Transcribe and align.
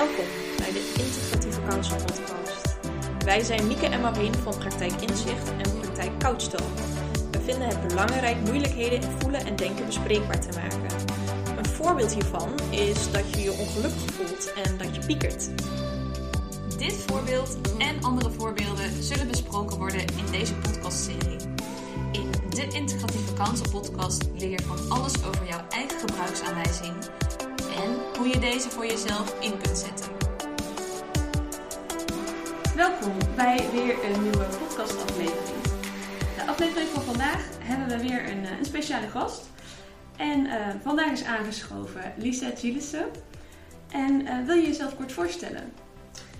Welkom 0.00 0.24
bij 0.56 0.72
de 0.72 0.92
Integratieve 0.98 1.60
Counsel 1.68 1.96
Podcast. 1.96 2.78
Wij 3.24 3.42
zijn 3.42 3.66
Mieke 3.66 3.86
en 3.86 4.00
Marien 4.00 4.34
van 4.34 4.58
Praktijk 4.58 4.92
Inzicht 4.92 5.48
en 5.48 5.80
Praktijk 5.80 6.18
Couchtalk. 6.18 6.76
We 7.30 7.40
vinden 7.40 7.68
het 7.68 7.88
belangrijk 7.88 8.36
moeilijkheden 8.36 9.00
in 9.00 9.08
voelen 9.18 9.46
en 9.46 9.56
denken 9.56 9.86
bespreekbaar 9.86 10.40
te 10.40 10.48
maken. 10.58 10.98
Een 11.58 11.66
voorbeeld 11.66 12.14
hiervan 12.14 12.48
is 12.70 13.10
dat 13.10 13.34
je 13.34 13.42
je 13.42 13.52
ongelukkig 13.52 14.14
voelt 14.14 14.52
en 14.52 14.78
dat 14.78 14.94
je 14.94 15.06
piekert. 15.06 15.48
Dit 16.78 16.92
voorbeeld 17.06 17.58
en 17.78 18.02
andere 18.02 18.30
voorbeelden 18.30 19.02
zullen 19.02 19.28
besproken 19.28 19.78
worden 19.78 20.00
in 20.00 20.30
deze 20.30 20.54
podcastserie. 20.54 21.38
In 22.12 22.30
de 22.50 22.66
Integratieve 22.72 23.32
Counsel 23.32 23.70
podcast 23.70 24.24
leer 24.38 24.50
je 24.50 24.62
van 24.62 24.90
alles 24.90 25.24
over 25.24 25.46
jouw 25.46 25.64
eigen 25.68 25.98
gebruiksaanwijzing 25.98 26.94
hoe 28.20 28.28
je 28.28 28.38
deze 28.38 28.70
voor 28.70 28.86
jezelf 28.86 29.40
in 29.40 29.58
kunt 29.58 29.78
zetten. 29.78 30.12
Welkom 32.76 33.12
bij 33.36 33.70
weer 33.72 34.04
een 34.04 34.22
nieuwe 34.22 34.44
podcastaflevering. 34.58 35.62
De 36.36 36.46
aflevering 36.46 36.88
van 36.88 37.02
vandaag 37.02 37.48
hebben 37.58 37.88
we 37.98 38.08
weer 38.08 38.30
een, 38.30 38.44
eh, 38.44 38.58
een 38.58 38.64
speciale 38.64 39.08
gast. 39.08 39.50
En 40.16 40.46
eh, 40.46 40.74
vandaag 40.82 41.10
is 41.10 41.24
aangeschoven 41.24 42.12
Lisa 42.16 42.50
Gillissen. 42.56 43.06
En 43.90 44.26
eh, 44.26 44.46
wil 44.46 44.56
je 44.56 44.66
jezelf 44.66 44.96
kort 44.96 45.12
voorstellen? 45.12 45.72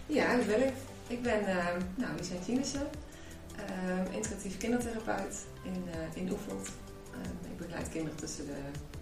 Ja, 0.06 0.36
dat 0.36 0.44
wil 0.44 0.60
ik. 0.60 0.72
Ik 1.06 1.22
ben 1.22 1.40
uh, 1.40 1.66
nou, 1.94 2.16
Lisa 2.16 2.34
Tinissen, 2.44 2.88
uh, 3.56 4.14
integratief 4.14 4.56
kindertherapeut 4.56 5.46
in, 5.62 5.84
uh, 5.86 6.22
in 6.22 6.32
Oefeld. 6.32 6.68
ik 7.44 7.56
begeleid 7.56 7.88
kinderen 7.88 8.18
tussen 8.18 8.46
de 8.46 8.58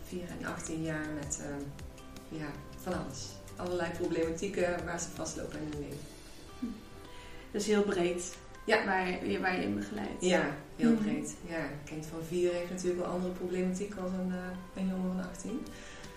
4 0.07 0.21
en 0.41 0.47
18 0.47 0.83
jaar 0.83 1.07
met 1.21 1.41
ja, 2.29 2.47
van 2.83 2.93
alles. 2.93 3.27
Allerlei 3.57 3.91
problematieken 3.91 4.85
waar 4.85 5.01
ze 5.01 5.07
vastlopen 5.15 5.59
in 5.59 5.67
hun 5.71 5.81
leven. 5.81 6.07
Dat 7.51 7.61
is 7.61 7.67
heel 7.67 7.83
breed 7.83 8.37
ja. 8.65 8.85
waar, 8.85 9.27
je, 9.27 9.41
waar 9.41 9.57
je 9.57 9.63
in 9.63 9.75
begeleidt. 9.75 10.25
Ja, 10.25 10.57
heel 10.77 10.91
mm. 10.91 10.99
breed. 10.99 11.35
Ja, 11.47 11.59
een 11.63 11.85
kind 11.85 12.07
van 12.07 12.21
4 12.29 12.53
heeft 12.53 12.71
natuurlijk 12.71 13.01
wel 13.01 13.11
andere 13.11 13.33
problematiek 13.33 13.95
als 14.03 14.11
een, 14.13 14.33
een 14.77 14.89
jongen 14.89 15.13
van 15.17 15.29
18. 15.31 15.51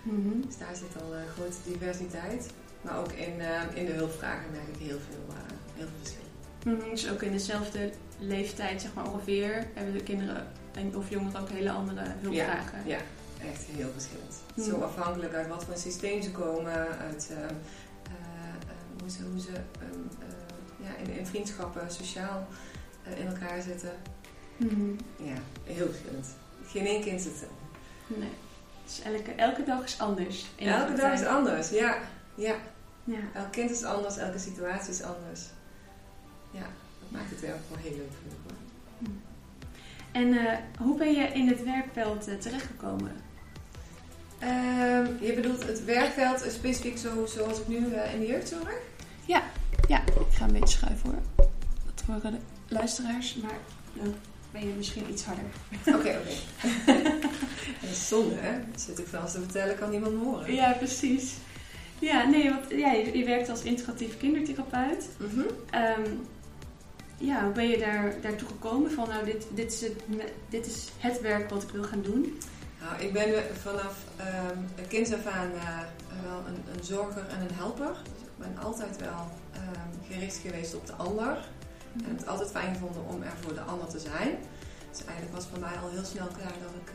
Mm 0.04 0.24
-hmm. 0.24 0.42
Dus 0.46 0.58
daar 0.58 0.76
zit 0.76 1.02
al 1.02 1.14
een 1.14 1.28
grote 1.28 1.58
diversiteit. 1.66 2.50
Maar 2.82 3.00
ook 3.00 3.12
in, 3.12 3.34
uh, 3.40 3.62
in 3.74 3.86
de 3.86 3.92
hulpvragen 3.92 4.52
merk 4.52 4.68
ik 4.68 4.88
heel 4.88 5.00
veel, 5.10 5.26
uh, 5.30 5.36
heel 5.76 5.88
veel 5.88 5.98
verschil. 6.02 6.22
-hmm, 6.64 6.90
dus 6.90 7.10
ook 7.10 7.22
in 7.22 7.32
dezelfde 7.32 7.92
leeftijd, 8.20 8.82
zeg 8.82 8.94
maar 8.94 9.12
ongeveer, 9.12 9.68
hebben 9.74 9.94
de 9.94 10.04
kinderen 10.04 10.48
en, 10.72 10.96
of 10.96 11.10
jongeren 11.10 11.42
ook 11.42 11.50
hele 11.50 11.72
andere 11.72 12.02
hulpvragen. 12.22 12.80
Ja, 12.86 12.96
ja 12.96 13.02
echt 13.50 13.64
heel 13.64 13.92
verschillend. 13.94 14.36
Mm. 14.56 14.64
Zo 14.64 14.82
afhankelijk 14.82 15.34
uit 15.34 15.48
wat 15.48 15.64
voor 15.64 15.74
een 15.74 15.80
systeem 15.80 16.22
ze 16.22 16.32
komen, 16.32 16.98
uit 17.00 17.30
uh, 17.32 17.38
hoe 19.00 19.10
ze, 19.10 19.24
hoe 19.32 19.40
ze 19.40 19.52
ja, 20.84 20.96
in, 21.04 21.18
in, 21.18 21.26
vriendschappen, 21.26 21.92
sociaal 21.92 22.48
in 23.18 23.28
elkaar 23.28 23.62
zitten. 23.62 23.92
Mm 24.58 24.70
-hmm. 24.70 24.98
Ja, 25.28 25.38
heel 25.64 25.88
verschillend. 25.88 26.28
Geen 26.66 26.86
één 26.86 27.02
kind 27.02 27.22
zit 27.22 27.46
Nee. 28.08 28.30
Dus 28.86 29.02
elke, 29.02 29.32
elke 29.32 29.64
dag 29.64 29.84
is 29.84 30.00
anders. 30.00 30.46
elke 30.58 30.94
dag 30.94 31.14
is 31.14 31.26
anders, 31.26 31.70
ja. 31.70 31.98
Ja. 32.36 32.56
ja. 33.04 33.20
Elk 33.34 33.52
kind 33.52 33.72
is 33.72 33.84
anders, 33.84 34.18
elke 34.18 34.40
situatie 34.40 34.90
is 34.90 35.02
anders. 35.02 35.42
Ja, 36.52 36.68
dat 37.00 37.12
maakt 37.12 37.30
het 37.30 37.42
wel 37.42 37.58
gewoon 37.68 37.84
heel 37.84 37.98
leuk 37.98 38.12
vind 38.22 38.32
ik 38.32 38.40
hoor. 38.44 38.60
En 40.12 40.28
uh, 40.28 40.58
hoe 40.78 40.98
ben 40.98 41.14
je 41.14 41.28
in 41.28 41.48
het 41.48 41.64
werkveld 41.64 42.28
uh, 42.28 42.36
terechtgekomen? 42.36 43.12
Uh, 44.44 45.28
je 45.28 45.34
bedoelt 45.36 45.68
het 45.68 45.86
werkveld 45.86 46.46
specifiek 46.52 46.98
zo, 46.98 47.26
zoals 47.26 47.60
ik 47.60 47.68
nu 47.68 47.78
uh, 47.78 48.14
in 48.14 48.20
de 48.20 48.26
jeugdzorg? 48.26 48.78
Ja, 49.26 49.44
ja, 49.88 50.02
ik 50.06 50.34
ga 50.34 50.46
een 50.46 50.54
beetje 50.54 50.78
schuiven 50.78 51.10
hoor. 51.10 51.48
Dat 51.86 52.04
horen 52.08 52.32
de 52.68 52.76
luisteraars, 52.76 53.36
maar 53.36 53.58
dan 53.94 54.16
ben 54.52 54.68
je 54.68 54.74
misschien 54.78 55.06
iets 55.10 55.24
harder. 55.24 55.44
Oké, 55.86 55.98
oké. 55.98 56.08
Okay. 56.08 57.04
dat 57.82 57.90
is 57.92 58.08
zonde 58.08 58.36
hè? 58.36 58.60
Zit 58.76 59.00
ik 59.00 59.14
alles 59.14 59.32
te 59.32 59.40
vertellen, 59.40 59.78
kan 59.78 59.90
niemand 59.90 60.14
me 60.14 60.24
horen. 60.24 60.54
Ja, 60.54 60.72
precies. 60.72 61.34
Ja, 62.00 62.26
nee, 62.26 62.50
want 62.50 62.66
ja, 62.70 62.92
je, 62.92 63.18
je 63.18 63.26
werkt 63.26 63.50
als 63.50 63.62
integratief 63.62 64.18
kindertherapeut. 64.18 65.10
Mm 65.18 65.30
-hmm. 65.30 65.46
um, 66.06 66.22
ja, 67.18 67.44
hoe 67.44 67.54
ben 67.54 67.70
je 67.70 67.78
daar, 67.78 68.14
daartoe 68.22 68.48
gekomen 68.48 68.92
van 68.92 69.10
nou, 69.10 69.26
dit, 69.26 69.48
dit, 69.54 69.74
is 69.74 69.82
het, 69.82 69.94
dit 70.50 70.66
is 70.66 70.90
het 70.98 71.22
werk 71.22 71.50
wat 71.50 71.64
ik 71.64 71.70
wil 71.70 71.84
gaan 71.84 72.02
doen? 72.02 72.38
Nou, 72.82 73.02
ik 73.02 73.14
ben 73.14 73.44
vanaf 73.62 73.96
um, 74.20 74.88
kind 74.88 75.14
af 75.14 75.26
aan 75.26 75.52
uh, 75.52 75.80
wel 76.24 76.40
een, 76.48 76.76
een, 76.76 76.84
zorger 76.84 77.28
en 77.28 77.42
een 77.42 77.54
helper. 77.54 77.94
Dus 78.04 78.22
ik 78.22 78.38
ben 78.38 78.64
altijd 78.64 78.98
wel 78.98 79.32
um, 79.56 80.14
gericht 80.14 80.38
geweest 80.38 80.76
op 80.76 80.88
de 80.88 80.94
ander. 80.94 81.26
Mm 81.28 82.02
-hmm. 82.02 82.10
En 82.10 82.18
het 82.18 82.28
altijd 82.28 82.52
fijn 82.52 82.74
gevonden 82.74 83.06
om 83.08 83.22
er 83.22 83.34
voor 83.40 83.54
de 83.54 83.62
ander 83.62 83.88
te 83.88 84.00
zijn. 84.00 84.38
Dus 84.92 85.06
eigenlijk 85.06 85.36
was 85.36 85.46
voor 85.46 85.60
mij 85.60 85.78
al 85.84 85.90
heel 85.90 86.06
snel 86.06 86.28
klaar 86.28 86.58
dat 86.62 86.76
ik 86.86 86.92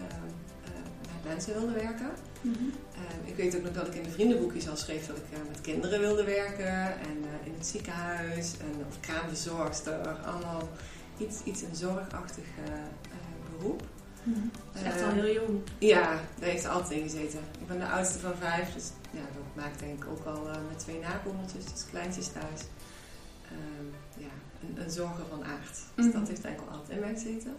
met 1.13 1.25
mensen 1.25 1.53
wilde 1.53 1.73
werken. 1.73 2.11
Mm 2.41 2.55
-hmm. 2.59 2.73
uh, 2.95 3.29
ik 3.29 3.37
weet 3.37 3.57
ook 3.57 3.63
nog 3.63 3.73
dat 3.73 3.87
ik 3.87 3.95
in 3.95 4.03
de 4.03 4.11
vriendenboekjes 4.11 4.69
al 4.69 4.77
schreef 4.77 5.07
dat 5.07 5.17
ik 5.17 5.25
uh, 5.33 5.39
met 5.49 5.61
kinderen 5.61 6.01
wilde 6.01 6.25
werken 6.25 7.01
en 7.01 7.17
in 7.45 7.55
het 7.57 7.67
ziekenhuis 7.67 8.53
en 8.59 8.85
of 8.89 9.01
kraamverzorgster, 9.01 10.09
allemaal 10.09 10.69
iets, 11.19 11.43
iets 11.45 11.63
een 11.63 11.77
zorgachtig 11.77 12.45
beroep. 13.51 13.83
Dat 14.73 14.75
is 14.75 14.83
echt 14.83 15.03
al 15.03 15.11
heel 15.11 15.33
jong. 15.33 15.61
Ja, 15.79 16.21
daar 16.39 16.49
heeft 16.49 16.65
er 16.65 16.71
altijd 16.71 16.91
in 17.01 17.03
gezeten. 17.03 17.41
Ik 17.61 17.67
ben 17.67 17.79
de 17.79 17.87
oudste 17.87 18.19
van 18.19 18.37
vijf, 18.37 18.73
dus 18.75 18.91
ja, 19.11 19.21
dat 19.21 19.65
maakt 19.65 19.79
denk 19.79 20.05
ik 20.05 20.11
ook 20.11 20.25
al 20.27 20.43
met 20.69 20.79
twee 20.79 20.99
nakomeltjes, 21.01 21.65
dus 21.65 21.87
kleintjes 21.91 22.29
thuis. 22.29 22.61
Ehm, 23.45 23.87
ja, 24.25 24.33
een, 24.63 24.83
een, 24.85 24.91
zorger 24.91 25.25
van 25.31 25.45
aard. 25.45 25.79
Dus 25.95 26.05
Mhm. 26.07 26.19
dat 26.19 26.29
heeft 26.29 26.45
ik 26.45 26.61
al 26.69 26.75
altijd 26.77 26.91
in 26.91 27.01
mij 27.05 27.13
gezeten. 27.15 27.57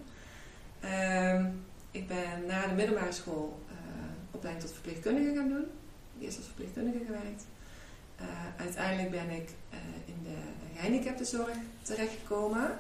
Ehm, 0.80 1.46
ik 1.92 2.08
ben 2.08 2.46
na 2.48 2.68
de 2.68 2.74
middelbare 2.74 3.12
school 3.12 3.60
opleiding 4.32 4.66
tot 4.66 4.74
verpleegkundige 4.74 5.36
gaan 5.36 5.50
doen. 5.50 5.66
Eerst 6.20 6.38
als 6.38 6.46
verpleegkundige 6.46 7.06
gewerkt. 7.06 7.46
Uh, 8.22 8.26
uiteindelijk 8.58 9.12
ben 9.12 9.30
ik 9.30 9.50
uh, 9.74 9.80
in 10.06 10.24
de 10.24 10.38
gehandicaptenzorg 10.76 11.58
terechtgekomen. 11.82 12.80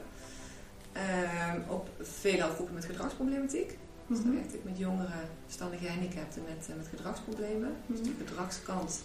Uh, 0.97 1.71
op 1.71 1.89
veelal 2.01 2.49
groepen 2.49 2.73
met 2.73 2.85
gedragsproblematiek. 2.85 3.77
Dus 4.07 4.21
dan 4.21 4.33
werkte 4.33 4.55
ik 4.55 4.63
met 4.63 4.77
jongeren, 4.77 5.29
verstandige 5.45 5.85
gehandicapten 5.85 6.41
met, 6.47 6.77
met 6.77 6.87
gedragsproblemen. 6.87 7.75
-hmm. 7.85 7.95
Dus 7.95 8.01
de 8.01 8.13
gedragskant 8.25 9.01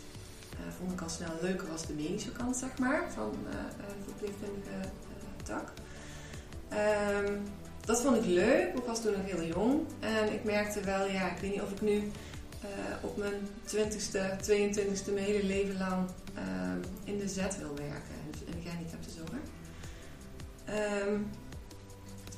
vond 0.78 0.92
ik 0.92 1.00
al 1.00 1.08
snel 1.08 1.32
leuker 1.40 1.68
als 1.70 1.86
de 1.86 1.92
medische 1.92 2.32
kant, 2.32 2.56
zeg 2.56 2.78
maar, 2.78 3.12
van 3.12 3.30
de 3.30 4.04
verpleegkundige 4.04 4.88
tak. 5.42 5.72
Ehm, 6.68 7.32
dat 7.84 8.02
vond 8.02 8.16
ik 8.16 8.24
leuk. 8.24 8.74
Ik 8.74 8.84
was 8.84 9.02
toen 9.02 9.12
nog 9.12 9.24
heel 9.24 9.44
jong. 9.44 9.80
En 10.00 10.32
ik 10.32 10.44
merkte 10.44 10.80
wel, 10.80 11.06
ja, 11.06 11.30
ik 11.30 11.38
weet 11.40 11.50
niet 11.50 11.62
of 11.62 11.70
ik 11.70 11.80
nu 11.80 12.10
op 13.00 13.16
mijn 13.16 13.48
20ste, 13.66 14.20
22ste, 14.40 15.12
mijn 15.12 15.26
hele 15.26 15.44
leven 15.44 15.78
lang 15.78 16.08
uh, 16.34 16.42
in 17.04 17.18
de 17.18 17.28
Z 17.28 17.36
wil 17.36 17.74
werken. 17.76 18.14
Dus 18.30 18.40
in 18.44 18.52
de 18.52 18.68
gehandicaptenzorg. 18.68 19.30
Um, 21.08 21.30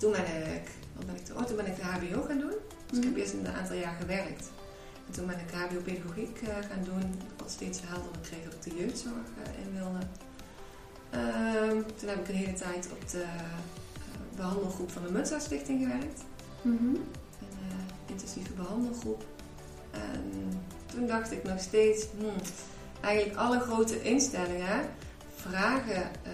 toen 0.04 0.12
ben 0.12 0.54
ik, 0.54 0.68
wat 0.96 1.06
ben 1.06 1.16
ik 1.16 1.24
toen? 1.24 1.36
Oh, 1.36 1.44
toen 1.44 1.56
ben 1.56 1.66
ik 1.66 1.76
de 1.76 1.82
HBO 1.82 2.22
gaan 2.22 2.38
doen. 2.38 2.54
Dus 2.86 2.98
mm. 2.98 3.02
ik 3.02 3.04
heb 3.04 3.16
eerst 3.16 3.32
een 3.32 3.48
aantal 3.48 3.76
jaar 3.76 3.96
gewerkt. 4.00 4.50
En 5.06 5.12
toen 5.12 5.26
ben 5.26 5.38
ik 5.38 5.50
HBO 5.50 5.80
pedagogiek 5.80 6.40
uh, 6.42 6.48
gaan 6.48 6.84
doen. 6.84 7.02
Ik 7.02 7.40
had 7.40 7.50
steeds 7.50 7.80
helderder 7.84 8.20
kreeg 8.20 8.44
dat 8.44 8.54
ik 8.54 8.62
de 8.62 8.76
jeugdzorg 8.80 9.28
in 9.62 9.72
wilde. 9.78 10.02
Um, 11.14 11.96
toen 11.96 12.08
heb 12.08 12.18
ik 12.20 12.28
een 12.28 12.34
hele 12.34 12.52
tijd 12.52 12.88
op 12.92 13.08
de 13.10 13.24
behandelgroep 14.36 14.90
van 14.90 15.02
de 15.02 15.10
Munza 15.12 15.38
Stichting 15.38 15.82
gewerkt. 15.82 16.24
Mm 16.62 16.76
-hmm. 16.76 16.94
Een 16.94 17.86
intensieve 18.06 18.52
behandelgroep. 18.52 19.24
En 19.90 20.22
toen 20.86 21.06
dacht 21.06 21.32
ik 21.32 21.42
nog 21.42 21.60
steeds, 21.60 22.06
hmm, 22.18 22.40
eigenlijk 23.00 23.38
alle 23.38 23.60
grote 23.60 24.02
instellingen 24.02 24.80
vragen, 25.34 26.10
uh, 26.26 26.32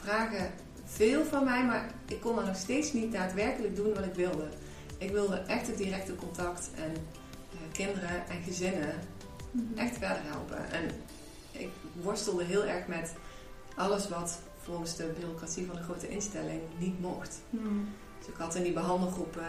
vragen 0.00 0.50
veel 0.92 1.24
van 1.24 1.44
mij, 1.44 1.64
maar 1.64 1.90
ik 2.06 2.20
kon 2.20 2.36
dan 2.36 2.44
nog 2.44 2.56
steeds 2.56 2.92
niet 2.92 3.12
daadwerkelijk 3.12 3.76
doen 3.76 3.94
wat 3.94 4.04
ik 4.04 4.14
wilde. 4.14 4.48
Ik 4.98 5.10
wilde 5.10 5.36
echt 5.36 5.66
het 5.66 5.78
directe 5.78 6.14
contact 6.14 6.70
en 6.74 6.90
uh, 6.90 7.58
kinderen 7.72 8.28
en 8.28 8.42
gezinnen 8.44 8.94
Mhm. 9.50 9.62
mm 9.62 9.68
-hmm. 9.74 9.78
echt 9.86 9.98
verder 9.98 10.22
helpen. 10.22 10.70
En 10.70 10.90
ik 11.52 11.68
worstelde 12.02 12.44
heel 12.44 12.64
erg 12.64 12.86
met 12.86 13.12
alles 13.74 14.08
wat 14.08 14.38
volgens 14.62 14.96
de 14.96 15.12
bureaucratie 15.18 15.66
van 15.66 15.76
een 15.76 15.82
grote 15.82 16.08
instelling 16.08 16.60
niet 16.78 17.00
mocht. 17.00 17.40
Mm. 17.50 17.88
Dus 18.18 18.28
ik 18.28 18.34
had 18.36 18.54
in 18.54 18.62
die 18.62 18.72
behandelgroep 18.72 19.36
uh, 19.36 19.44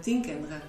tien 0.00 0.22
kinderen. 0.22 0.60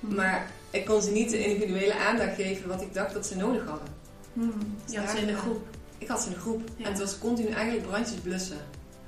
Mm. 0.00 0.14
Maar 0.14 0.50
ik 0.70 0.84
kon 0.84 1.02
ze 1.02 1.10
niet 1.10 1.30
de 1.30 1.44
individuele 1.44 1.98
aandacht 1.98 2.34
geven 2.34 2.68
wat 2.68 2.82
ik 2.82 2.94
dacht 2.94 3.14
dat 3.14 3.26
ze 3.26 3.36
nodig 3.36 3.66
hadden. 3.66 3.88
Mm. 4.32 4.76
Had 4.94 5.10
ze 5.10 5.18
in 5.18 5.26
de 5.26 5.36
groep? 5.36 5.66
Ik 5.98 6.08
had 6.08 6.20
ze 6.20 6.26
in 6.26 6.32
de 6.32 6.40
groep. 6.40 6.62
Ja. 6.76 6.84
En 6.84 6.90
het 6.90 7.00
was 7.00 7.18
continu 7.18 7.48
eigenlijk 7.48 7.86
brandjes 7.86 8.20
blussen. 8.20 8.58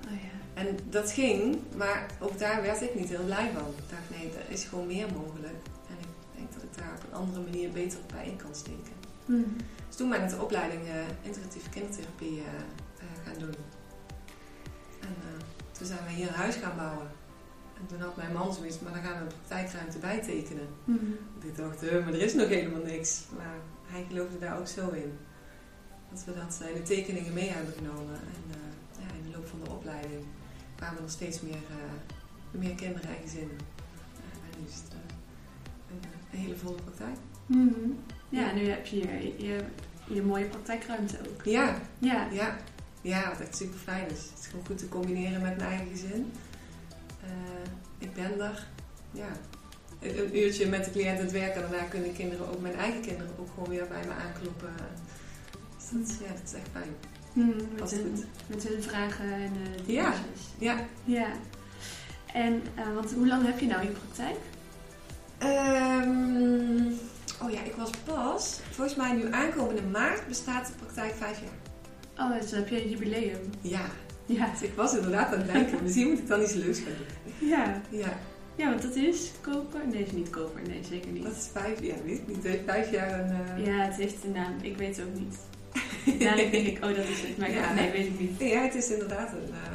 Oh, 0.06 0.12
ja. 0.12 0.62
En 0.62 0.79
dat 0.90 1.12
ging, 1.12 1.58
maar 1.76 2.06
ook 2.20 2.38
daar 2.38 2.62
werd 2.62 2.82
ik 2.82 2.94
niet 2.94 3.08
heel 3.08 3.25
blij 3.25 3.50
van. 3.55 3.67
Ik 3.76 3.90
dacht, 3.90 4.11
nee, 4.11 4.31
er 4.46 4.52
is 4.52 4.64
gewoon 4.64 4.87
meer 4.87 5.06
mogelijk. 5.12 5.56
En 5.88 5.96
ik 6.00 6.08
denk 6.37 6.52
dat 6.52 6.62
ik 6.62 6.76
daar 6.76 6.93
op 6.96 7.05
een 7.08 7.19
andere 7.19 7.40
manier 7.40 7.70
beter 7.70 7.99
bij 8.14 8.26
in 8.26 8.37
kan 8.37 8.55
steken. 8.55 8.96
Mhm. 9.25 9.43
Dus 9.87 9.96
toen 9.96 10.08
ben 10.08 10.23
ik 10.23 10.29
de 10.29 10.43
opleiding 10.43 10.82
eh, 10.87 10.94
integratieve 11.23 11.69
kindertherapie 11.70 12.38
eh, 12.38 12.55
eh, 12.99 13.26
gaan 13.26 13.38
doen. 13.38 13.55
En 15.00 15.14
toen 15.73 15.87
zijn 15.87 16.05
we 16.06 16.12
hier 16.12 16.29
een 16.29 16.35
huis 16.35 16.56
gaan 16.56 16.76
bouwen. 16.76 17.06
En 17.81 17.87
toen 17.87 18.00
had 18.00 18.17
mijn 18.17 18.32
man 18.32 18.55
zoiets, 18.55 18.81
maar 18.81 18.93
dan 18.93 19.02
gaan 19.02 19.19
we 19.19 19.20
een 19.20 19.37
praktijkruimte 19.38 19.99
bijtekenen. 19.99 20.69
Mhm. 20.85 21.12
Ik 21.40 21.56
dacht, 21.56 21.82
maar 21.82 22.12
er 22.12 22.23
is 22.23 22.35
nog 22.35 22.49
helemaal 22.49 22.82
niks. 22.82 23.23
Maar 23.37 23.56
hij 23.87 24.05
geloofde 24.08 24.38
daar 24.38 24.58
ook 24.58 24.67
zo 24.67 24.88
in. 24.90 25.19
Dat 26.11 26.25
we 26.25 26.35
dat 26.35 26.59
eh, 26.63 26.69
in 26.69 26.75
de 26.75 26.83
tekeningen 26.83 27.33
mee 27.33 27.49
hebben 27.49 27.75
genomen. 27.75 28.15
En 28.15 28.43
eh, 28.51 29.03
ja, 29.03 29.15
in 29.17 29.31
de 29.31 29.37
loop 29.37 29.47
van 29.47 29.61
de 29.65 29.71
opleiding 29.71 30.25
kwamen 30.77 31.03
er 31.03 31.11
steeds 31.11 31.41
meer, 31.41 31.53
eh, 31.55 32.61
meer 32.61 32.75
kinderen 32.75 33.09
en 33.11 33.23
gezinnen. 33.23 33.57
En 34.17 34.61
nu 34.61 34.67
is 34.69 34.75
het 34.75 34.93
een, 34.93 36.39
hele 36.39 36.57
volle 36.57 36.77
praktijk. 36.85 37.17
Mhm. 37.47 37.91
Ja, 38.29 38.53
nu 38.53 38.69
heb 38.69 38.87
je 38.87 38.97
je, 38.97 39.35
je, 39.47 39.65
je 40.15 40.23
mooie 40.23 40.45
praktijkruimte 40.45 41.19
ook. 41.29 41.45
Ja, 41.45 41.79
Ja. 41.99 42.29
ja, 42.33 42.57
ja, 43.01 43.29
wat 43.29 43.41
echt 43.41 43.57
super 43.57 43.79
fijn 43.79 44.11
is. 44.11 44.19
Het 44.31 44.39
is 44.41 44.47
gewoon 44.47 44.67
goed 44.67 44.79
te 44.79 44.89
combineren 44.89 45.43
met 45.43 45.57
mijn 45.57 45.69
eigen 45.71 45.89
gezin. 45.89 46.33
Ik 47.99 48.15
ben 48.15 48.41
er, 48.41 48.67
ja, 49.11 49.29
een, 50.01 50.19
een 50.19 50.37
uurtje 50.39 50.67
met 50.67 50.85
de 50.85 50.91
cliënt 50.91 51.19
aan 51.19 51.25
het 51.25 51.33
werken. 51.33 51.65
En 51.65 51.71
daarna 51.71 51.87
kunnen 51.87 52.13
kinderen, 52.13 52.49
ook 52.49 52.61
mijn 52.61 52.75
eigen 52.77 53.01
kinderen, 53.01 53.33
ook 53.39 53.49
gewoon 53.55 53.69
weer 53.69 53.87
bij 53.89 54.05
me 54.07 54.13
aankloppen. 54.13 54.75
Dat, 55.93 56.08
is- 56.08 56.19
ja, 56.26 56.32
dat 56.32 56.43
is 56.44 56.52
echt 56.52 56.69
fijn. 56.73 56.90
Mhm, 57.32 57.56
met, 57.81 57.90
hun, 57.90 58.00
goed. 58.14 58.25
met 58.46 58.69
hun 58.69 58.82
vragen 58.82 59.32
en 59.32 59.52
eh 59.87 59.94
Ja. 59.94 60.12
Ja, 60.58 60.76
Ja. 61.05 61.26
En, 62.32 62.62
eh, 62.75 62.94
want 62.94 63.12
hoe 63.12 63.26
lang 63.26 63.46
heb 63.46 63.58
je 63.58 63.67
nou 63.67 63.82
je 63.82 63.88
praktijk? 63.88 64.37
Ehm, 65.38 66.93
oh 67.43 67.50
ja, 67.50 67.62
ik 67.64 67.75
was 67.76 67.90
pas, 68.05 68.61
volgens 68.70 68.96
mij 68.96 69.12
nu 69.12 69.32
aankomende 69.32 69.82
maart 69.82 70.26
bestaat 70.29 70.67
de 70.67 70.73
praktijk 70.79 71.14
vijf 71.14 71.40
jaar. 71.40 72.26
Oh, 72.31 72.40
dus 72.40 72.50
dan 72.50 72.58
heb 72.58 72.69
je 72.69 72.82
een 72.82 72.90
jubileum. 72.90 73.50
Ja, 73.61 73.87
Ja. 74.26 74.50
dus 74.50 74.62
ik 74.62 74.75
was 74.75 74.94
inderdaad 74.94 75.32
aan 75.35 75.40
het 75.40 75.52
denken, 75.52 75.82
misschien 75.82 76.08
moet 76.08 76.19
ik 76.19 76.29
dan 76.29 76.43
iets 76.43 76.52
leuks 76.52 76.79
gaan 76.79 76.93
doen. 76.99 77.49
Ja. 77.49 77.81
Ja, 77.90 78.19
Ja, 78.56 78.69
want 78.70 78.82
dat 78.82 78.94
is 78.94 79.31
koper. 79.40 79.81
Nee, 79.87 80.02
is 80.05 80.11
niet 80.12 80.31
koper. 80.31 80.61
Nee, 80.69 80.81
zeker 80.90 81.11
niet. 81.11 81.23
dat 81.23 81.32
is 81.32 81.49
vijf 81.52 81.82
jaar, 81.82 81.99
niet. 82.05 82.20
Heeft 82.43 82.62
vijf 82.67 82.90
jaar 82.90 83.20
een... 83.20 83.31
eh, 83.56 83.67
Ja, 83.67 83.85
het 83.85 83.94
heeft 83.96 84.25
een 84.25 84.32
naam. 84.32 84.52
Ik 84.61 84.76
weet 84.76 84.96
het 84.96 85.06
ook 85.06 85.14
niet. 85.14 85.37
Dadelijk 86.19 86.51
denk 86.51 86.67
ik, 86.67 86.77
oh, 86.85 86.95
dat 86.97 87.05
is 87.05 87.21
het. 87.21 87.39
Maar 87.39 87.51
Ja. 87.51 87.73
nee, 87.73 87.91
weet 87.91 88.07
ik 88.07 88.21
niet. 88.21 88.39
Ja, 88.39 88.61
het 88.63 88.75
is 88.75 88.91
inderdaad 88.91 89.33
een, 89.33 89.49
eh, 89.53 89.71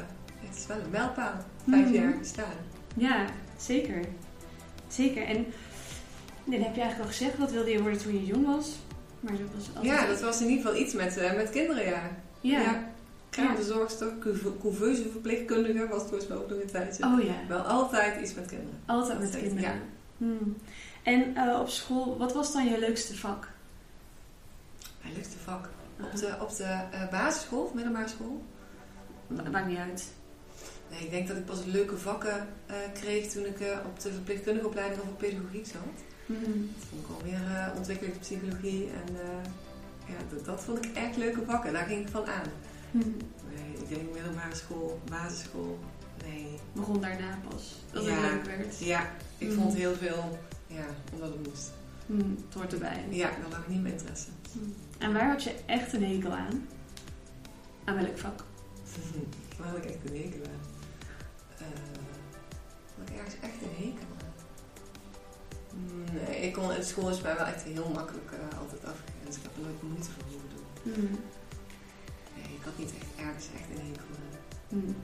het 0.47 0.57
is 0.57 0.65
wel 0.67 0.77
een 0.77 0.89
mijlpaal. 0.89 1.33
Vijf 1.69 1.85
Mhm. 1.85 1.93
jaar 1.93 2.17
bestaan. 2.17 2.53
Ja, 2.95 3.25
zeker. 3.57 4.01
Zeker. 4.87 5.23
En 5.23 5.45
dat 6.45 6.59
heb 6.59 6.75
je 6.75 6.81
eigenlijk 6.81 6.99
al 6.99 7.05
gezegd. 7.17 7.37
Wat 7.37 7.51
wilde 7.51 7.69
je 7.71 7.81
worden 7.81 8.01
toen 8.01 8.13
je 8.13 8.25
jong 8.25 8.45
was? 8.45 8.69
Maar 9.19 9.31
dat 9.31 9.41
was 9.55 9.67
altijd... 9.75 9.93
Ja, 9.93 10.05
dat 10.07 10.21
was 10.21 10.41
in 10.41 10.47
ieder 10.49 10.65
geval 10.65 10.81
iets 10.81 10.93
met, 10.93 11.17
eh, 11.17 11.35
met 11.35 11.49
kinderen, 11.49 11.85
ja. 11.85 12.01
Ja. 12.41 12.91
Kraamverzorgster, 13.29 14.11
couve- 14.19 14.57
couveuse 14.61 15.09
verpleegkundige 15.11 15.87
was 15.87 16.09
mij 16.27 16.37
ook 16.37 16.49
nog 16.49 16.59
een 16.61 16.67
tijdje. 16.71 17.03
Oh 17.05 17.23
ja. 17.23 17.33
Wel 17.47 17.59
altijd 17.59 18.21
iets 18.21 18.33
met 18.33 18.45
kinderen. 18.45 18.79
Altijd 18.85 19.19
met 19.19 19.27
Altijd, 19.27 19.43
kinderen. 19.43 19.71
ja. 19.73 19.79
Hmm. 20.17 20.55
En 21.03 21.35
eh, 21.35 21.59
op 21.59 21.69
school, 21.69 22.17
wat 22.17 22.33
was 22.33 22.53
dan 22.53 22.65
je 22.65 22.79
leukste 22.79 23.15
vak? 23.17 23.47
Mijn 25.01 25.13
leukste 25.15 25.37
vak. 25.43 25.69
Op 26.01 26.15
de, 26.15 26.35
op 26.41 26.55
de 26.55 26.63
eh, 26.63 27.09
basisschool, 27.09 27.63
of 27.63 27.73
middelbare 27.73 28.07
school. 28.07 28.41
Dat 29.27 29.51
maakt 29.51 29.67
niet 29.67 29.77
uit. 29.77 30.11
Nee, 30.91 30.99
ik 30.99 31.09
denk 31.09 31.27
dat 31.27 31.37
ik 31.37 31.45
pas 31.45 31.65
leuke 31.65 31.97
vakken 31.97 32.47
eh, 32.65 32.75
kreeg 32.93 33.27
toen 33.31 33.45
ik 33.45 33.59
eh, 33.59 33.77
op 33.85 33.99
de 33.99 34.11
verpleegkundige 34.11 34.67
opleiding 34.67 35.01
of 35.01 35.07
op 35.07 35.17
pedagogiek 35.17 35.65
zat. 35.65 35.81
Hmm. 36.25 36.69
Dat 36.77 36.85
vond 36.89 37.01
ik 37.05 37.09
alweer 37.17 37.41
uh, 37.51 37.67
ontwikkeling 37.77 38.19
psychologie 38.19 38.89
en 38.89 39.15
ja, 40.07 40.15
dat, 40.35 40.45
dat 40.45 40.63
vond 40.63 40.85
ik 40.85 40.95
echt 40.95 41.17
leuke 41.17 41.41
vakken. 41.47 41.73
Daar 41.73 41.85
ging 41.85 42.01
ik 42.05 42.11
van 42.11 42.25
aan. 42.25 42.47
Hmm. 42.91 43.17
Nee, 43.55 43.73
ik 43.83 43.89
denk 43.89 44.13
middelbare 44.13 44.55
school, 44.55 44.99
basisschool. 45.09 45.79
Nee. 46.25 46.47
Begon 46.73 47.01
daarna 47.01 47.37
pas. 47.49 47.83
Dat 47.91 48.03
Ja. 48.05 48.11
het 48.11 48.21
leuk 48.31 48.45
werd. 48.57 48.79
Ja, 48.79 49.09
ik 49.37 49.47
Mhm. 49.47 49.55
vond 49.59 49.73
heel 49.73 49.95
veel, 49.95 50.39
ja, 50.67 50.85
omdat 51.13 51.29
het 51.29 51.47
moest. 51.47 51.71
Hmm. 52.05 52.37
Het 52.45 52.53
hoort 52.53 52.73
erbij. 52.73 53.05
Ja, 53.09 53.29
daar 53.29 53.49
lag 53.49 53.67
niet 53.67 53.81
mijn 53.81 53.93
interesse. 53.93 54.27
En 55.03 55.13
waar 55.13 55.27
had 55.27 55.43
je 55.43 55.55
echt 55.65 55.93
een 55.93 56.03
hekel 56.03 56.31
aan? 56.31 56.67
Aan 57.83 57.95
welk 57.95 58.17
vak? 58.17 58.43
Waar 59.57 59.67
had 59.67 59.77
ik 59.77 59.85
echt 59.85 60.09
een 60.09 60.15
hekel 60.15 60.41
aan? 60.45 60.61
Eh, 61.57 61.65
had 62.97 63.09
ik 63.09 63.15
ergens 63.15 63.35
echt 63.41 63.61
een 63.61 63.75
hekel 63.75 64.07
aan? 64.23 64.33
Nee, 66.13 66.41
ik 66.41 66.53
kon, 66.53 66.71
het 66.71 66.87
school 66.87 67.09
is 67.09 67.21
mij 67.21 67.35
wel 67.35 67.45
echt 67.45 67.63
heel 67.63 67.89
makkelijk 67.93 68.31
eh, 68.31 68.59
altijd 68.59 68.85
afgegrensd. 68.85 69.37
Ik 69.37 69.43
heb 69.43 69.55
er 69.55 69.61
nooit 69.61 69.81
moeite 69.81 70.09
voor 70.11 70.23
hoeven 70.29 70.49
doen. 70.53 70.93
Hmm. 70.93 71.19
Nee, 72.35 72.55
ik 72.57 72.63
had 72.63 72.77
niet 72.77 72.93
echt 72.99 73.27
ergens 73.27 73.47
echt 73.57 73.69
een 73.69 73.85
hekel 73.85 74.05
aan. 74.21 74.39
Hmm. 74.69 74.95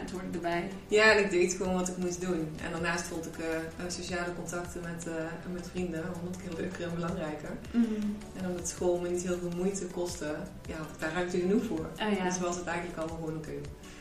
Het 0.00 0.34
erbij. 0.34 0.70
Ja, 0.88 1.12
en 1.12 1.24
ik 1.24 1.30
deed 1.30 1.52
gewoon 1.52 1.74
wat 1.74 1.88
ik 1.88 1.96
moest 1.96 2.20
doen. 2.20 2.48
En 2.64 2.70
daarnaast 2.72 3.04
vond 3.06 3.26
ik 3.26 3.38
eh, 3.38 3.56
eh, 3.56 3.62
sociale 3.88 4.34
contacten 4.34 4.80
met, 4.80 5.06
eh, 5.06 5.52
met 5.52 5.68
vrienden 5.70 6.04
honderd 6.20 6.42
keer 6.42 6.56
leuker 6.56 6.82
en 6.82 6.94
belangrijker. 6.94 7.50
Hmm. 7.70 8.16
En 8.36 8.48
omdat 8.48 8.68
school 8.68 8.98
me 8.98 9.08
niet 9.08 9.22
heel 9.22 9.38
veel 9.38 9.52
moeite 9.56 9.86
kostte, 9.86 10.34
ja, 10.68 10.76
had 10.76 10.86
ik 10.94 11.00
daar 11.00 11.12
ruimte 11.12 11.38
genoeg 11.40 11.64
voor. 11.64 11.86
Oh 12.06 12.16
ja. 12.16 12.24
Dus 12.24 12.38
was 12.38 12.56
het 12.56 12.66
eigenlijk 12.66 12.98
allemaal 12.98 13.16
gewoon 13.16 13.36
oké. 13.36 13.52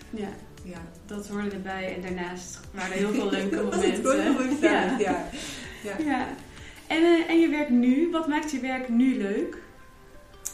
ja, 0.09 0.29
Ja. 0.63 0.81
dat 1.05 1.27
hoorde 1.27 1.49
erbij. 1.49 1.95
En 1.95 2.01
daarnaast 2.01 2.59
waren 2.75 2.91
er 2.91 2.97
heel 2.97 3.13
veel 3.13 3.29
leuke 3.29 3.63
Was 3.69 3.85
het 3.85 3.95
gewoon 3.95 4.31
momenten. 4.31 4.71
ja. 4.71 4.97
ja. 4.99 5.25
ja. 5.83 5.95
ja. 6.05 6.27
En, 6.87 7.27
en 7.27 7.39
je 7.39 7.47
werk 7.49 7.69
nu, 7.69 8.11
wat 8.11 8.27
maakt 8.27 8.51
je 8.51 8.59
werk 8.59 8.89
nu 8.89 9.17
leuk? 9.17 9.57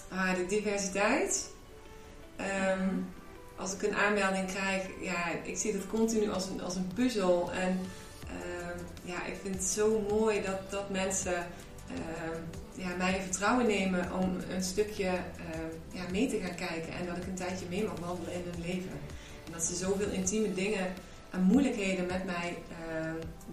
Ah, 0.10 0.36
de 0.36 0.46
diversiteit. 0.46 1.50
Ehm, 2.36 2.90
als 3.56 3.74
ik 3.74 3.82
een 3.84 3.96
aanmelding 3.96 4.48
krijg, 4.48 4.88
ja, 5.00 5.30
ik 5.44 5.58
zie 5.58 5.74
dat 5.74 5.88
continu 5.88 6.32
als 6.32 6.50
een, 6.50 6.62
als 6.62 6.76
een 6.76 6.92
puzzel. 6.96 7.52
En 7.52 7.80
ehm, 8.28 8.78
ja, 9.04 9.26
ik 9.26 9.36
vind 9.42 9.56
het 9.56 9.64
zo 9.64 10.06
mooi 10.10 10.42
dat, 10.42 10.72
dat 10.72 10.90
mensen 10.90 11.48
ehm, 11.90 12.40
ja, 12.74 12.96
mij 12.98 13.16
in 13.16 13.22
vertrouwen 13.22 13.66
nemen 13.66 14.14
om 14.14 14.38
een 14.50 14.64
stukje 14.64 15.08
ehm, 15.08 15.72
ja, 15.92 16.04
mee 16.12 16.28
te 16.28 16.40
gaan 16.40 16.56
kijken. 16.56 16.94
En 16.94 17.06
dat 17.06 17.18
ik 17.18 17.28
een 17.28 17.36
tijdje 17.36 17.66
mee 17.70 17.84
mag 17.84 18.00
wandelen 18.00 18.34
in 18.34 18.44
hun 18.52 18.62
leven. 18.62 19.00
En 19.46 19.52
dat 19.52 19.64
ze 19.64 19.76
zoveel 19.76 20.10
intieme 20.10 20.54
dingen 20.54 20.94
en 21.30 21.42
moeilijkheden 21.42 22.06
met 22.06 22.26
mij 22.26 22.58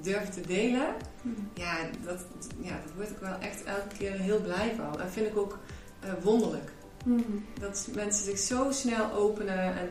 durven 0.00 0.30
te 0.32 0.40
delen. 0.40 0.94
Hmm. 1.22 1.50
Ja, 1.54 1.76
dat, 2.04 2.20
ja, 2.60 2.70
daar 2.70 2.94
word 2.96 3.10
ik 3.10 3.18
wel 3.20 3.38
echt 3.40 3.64
elke 3.64 3.96
keer 3.98 4.12
heel 4.12 4.40
blij 4.40 4.74
van. 4.76 5.00
En 5.00 5.10
vind 5.10 5.26
ik 5.26 5.36
ook 5.36 5.58
eh, 6.00 6.10
wonderlijk. 6.22 6.70
Hmm. 7.02 7.44
Dat 7.60 7.88
mensen 7.94 8.24
zich 8.24 8.38
zo 8.38 8.70
snel 8.70 9.12
openen. 9.12 9.76
En 9.78 9.88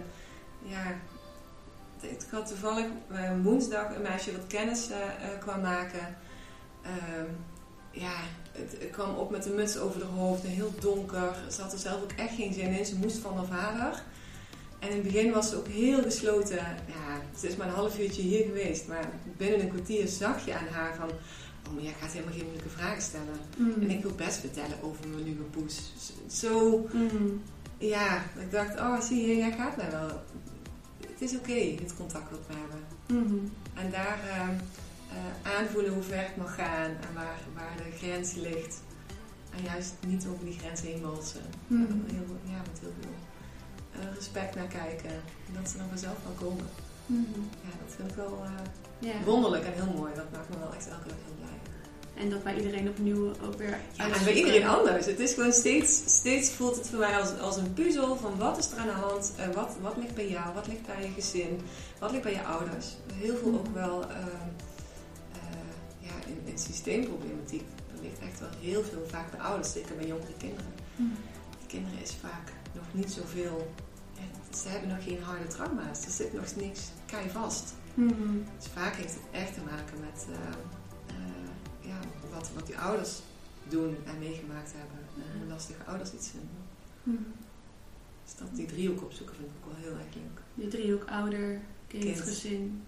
ja, 0.61 0.95
ik 2.01 2.21
had 2.31 2.47
toevallig 2.47 2.85
eh, 3.11 3.31
woensdag 3.43 3.95
een 3.95 4.01
meisje 4.01 4.31
wat 4.31 4.47
kennis 4.47 4.89
eh, 4.89 4.97
kwam 5.39 5.61
maken. 5.61 6.17
Ehm, 6.81 7.25
ja, 7.91 8.13
het, 8.51 8.89
kwam 8.91 9.15
op 9.15 9.31
met 9.31 9.45
een 9.45 9.55
muts 9.55 9.77
over 9.77 10.01
haar 10.01 10.09
hoofd 10.09 10.43
heel 10.43 10.73
donker. 10.79 11.35
Ze 11.51 11.61
had 11.61 11.73
er 11.73 11.79
zelf 11.79 12.01
ook 12.01 12.11
echt 12.11 12.35
geen 12.35 12.53
zin 12.53 12.77
in. 12.77 12.85
Ze 12.85 12.95
moest 12.95 13.17
van 13.17 13.37
haar 13.37 13.45
vader. 13.45 14.03
En 14.79 14.89
in 14.89 14.95
het 14.95 15.03
begin 15.03 15.31
was 15.31 15.49
ze 15.49 15.57
ook 15.57 15.67
heel 15.67 16.01
gesloten. 16.01 16.57
Ja, 16.87 17.21
ze 17.39 17.47
is 17.47 17.55
maar 17.55 17.67
een 17.67 17.73
half 17.73 17.99
uurtje 17.99 18.21
hier 18.21 18.45
geweest. 18.45 18.87
Maar 18.87 19.09
binnen 19.37 19.59
een 19.59 19.69
kwartier 19.69 20.07
zag 20.07 20.45
je 20.45 20.53
aan 20.53 20.67
haar 20.67 20.95
van... 20.95 21.09
Oh, 21.71 21.77
maar 21.77 21.85
jij 21.85 21.95
gaat 22.01 22.11
helemaal 22.11 22.33
geen 22.33 22.43
moeilijke 22.43 22.69
vragen 22.69 23.01
stellen. 23.01 23.39
Hmm. 23.55 23.73
En 23.81 23.89
ik 23.89 24.01
wil 24.01 24.15
best 24.15 24.37
vertellen 24.37 24.83
over 24.83 25.07
mijn 25.07 25.23
nieuwe 25.23 25.43
poes. 25.43 25.91
Zo, 26.31 26.87
Hmm. 26.91 27.41
ja, 27.77 28.23
ik 28.39 28.51
dacht, 28.51 28.79
oh 28.79 29.01
zie 29.01 29.27
je, 29.27 29.35
jij 29.35 29.51
gaat 29.51 29.77
mij 29.77 29.91
wel. 29.91 30.09
Het 31.07 31.21
is 31.21 31.35
oké, 31.35 31.53
het 31.53 31.95
contact 31.95 32.31
wat 32.31 32.39
we 32.47 32.53
hebben. 32.53 32.83
Hmm. 33.07 33.51
En 33.73 33.91
daar 33.91 34.19
eh, 34.29 34.49
eh, 34.49 35.57
aanvoelen 35.57 35.93
hoe 35.93 36.03
ver 36.03 36.17
het 36.27 36.37
mag 36.37 36.55
gaan 36.55 36.89
en 36.89 37.13
waar, 37.13 37.39
waar 37.55 37.75
de 37.77 37.97
grens 37.97 38.33
ligt. 38.33 38.81
En 39.55 39.63
juist 39.63 39.93
niet 40.07 40.27
over 40.27 40.45
die 40.45 40.59
grens 40.59 40.81
heen 40.81 41.01
walsen. 41.01 41.41
Hmm. 41.67 42.03
Heel, 42.07 42.37
ja, 42.43 42.61
met 42.71 42.79
heel 42.81 42.93
veel 42.99 43.15
eh, 44.01 44.15
respect 44.15 44.55
naar 44.55 44.67
kijken. 44.67 45.09
En 45.47 45.53
dat 45.53 45.69
ze 45.69 45.77
dan 45.77 45.87
vanzelf 45.89 46.17
wel 46.23 46.49
komen. 46.49 46.65
Hmm. 47.05 47.49
Ja, 47.63 47.69
dat 47.85 47.95
vind 47.95 48.09
ik 48.09 48.15
wel 48.15 48.43
eh, 48.43 49.25
wonderlijk 49.25 49.65
en 49.65 49.73
heel 49.73 49.93
mooi. 49.93 50.13
Dat 50.15 50.31
maakt 50.31 50.49
me 50.49 50.59
wel 50.59 50.73
echt 50.73 50.87
elke 50.87 51.07
dag 51.07 51.17
heel. 51.25 51.40
En 52.13 52.29
dat 52.29 52.43
bij 52.43 52.55
iedereen 52.55 52.89
opnieuw 52.89 53.31
ook 53.45 53.57
weer 53.57 53.79
Ja, 53.91 54.03
en 54.03 54.23
bij 54.23 54.33
iedereen 54.33 54.67
anders. 54.67 55.05
Het 55.05 55.19
is 55.19 55.33
gewoon 55.33 55.51
steeds, 55.51 56.03
steeds 56.05 56.51
voelt 56.51 56.75
het 56.75 56.87
voor 56.89 56.99
mij 56.99 57.19
als, 57.19 57.39
als 57.39 57.57
een 57.57 57.73
puzzel 57.73 58.15
van 58.15 58.37
wat 58.37 58.57
is 58.57 58.71
er 58.71 58.77
aan 58.77 58.87
de 58.87 58.93
hand, 58.93 59.33
uh, 59.39 59.55
wat, 59.55 59.75
wat 59.81 59.97
ligt 59.97 60.15
bij 60.15 60.29
jou, 60.29 60.53
wat 60.53 60.67
ligt 60.67 60.85
bij 60.85 61.01
je 61.01 61.11
gezin, 61.11 61.59
wat 61.99 62.11
ligt 62.11 62.23
bij 62.23 62.31
je 62.33 62.43
ouders. 62.43 62.85
Heel 63.13 63.35
veel 63.35 63.53
ook 63.53 63.73
wel 63.73 64.03
uh, 64.03 64.17
uh, 64.17 65.69
ja, 65.99 66.11
in, 66.27 66.41
in 66.45 66.57
systeemproblematiek. 66.57 67.63
Er 67.95 68.01
ligt 68.01 68.19
echt 68.29 68.39
wel 68.39 68.49
heel 68.59 68.83
veel 68.83 69.05
vaak 69.07 69.31
bij 69.31 69.39
ouders, 69.39 69.71
zeker 69.71 69.95
bij 69.95 70.07
jongere 70.07 70.33
kinderen. 70.37 70.73
Hmm. 70.95 71.15
Kinderen 71.67 72.01
is 72.01 72.15
vaak 72.21 72.51
nog 72.73 72.85
niet 72.91 73.11
zoveel, 73.11 73.73
ja, 74.13 74.57
ze 74.57 74.67
hebben 74.67 74.89
nog 74.89 75.03
geen 75.03 75.23
harde 75.23 75.47
trauma's, 75.47 76.05
er 76.05 76.11
zit 76.11 76.33
nog 76.33 76.55
niks 76.55 76.81
kei 77.05 77.29
vast. 77.29 77.73
Hmm. 77.93 78.45
Dus 78.57 78.67
vaak 78.73 78.95
heeft 78.95 79.13
het 79.13 79.41
echt 79.41 79.53
te 79.53 79.61
maken 79.61 79.99
met 79.99 80.25
wat, 82.41 82.51
wat 82.55 82.67
die 82.67 82.77
ouders 82.77 83.19
doen 83.69 83.97
en 84.05 84.19
meegemaakt 84.19 84.71
hebben. 84.75 84.99
En 85.15 85.39
hoe 85.39 85.49
lastig 85.49 85.75
ouders 85.85 86.13
iets 86.13 86.29
vinden. 86.29 86.59
Mhm. 87.03 87.23
Dus 88.23 88.35
dat 88.35 88.55
die 88.55 88.65
driehoek 88.65 89.01
opzoeken 89.01 89.35
vind 89.35 89.47
ik 89.47 89.55
ook 89.57 89.73
wel 89.73 89.81
heel 89.83 89.99
erg 89.99 90.15
leuk. 90.15 90.41
Je 90.53 90.67
driehoek 90.67 91.05
ouder, 91.09 91.59
kind, 91.87 92.03
Kind. 92.03 92.19
gezin. 92.19 92.83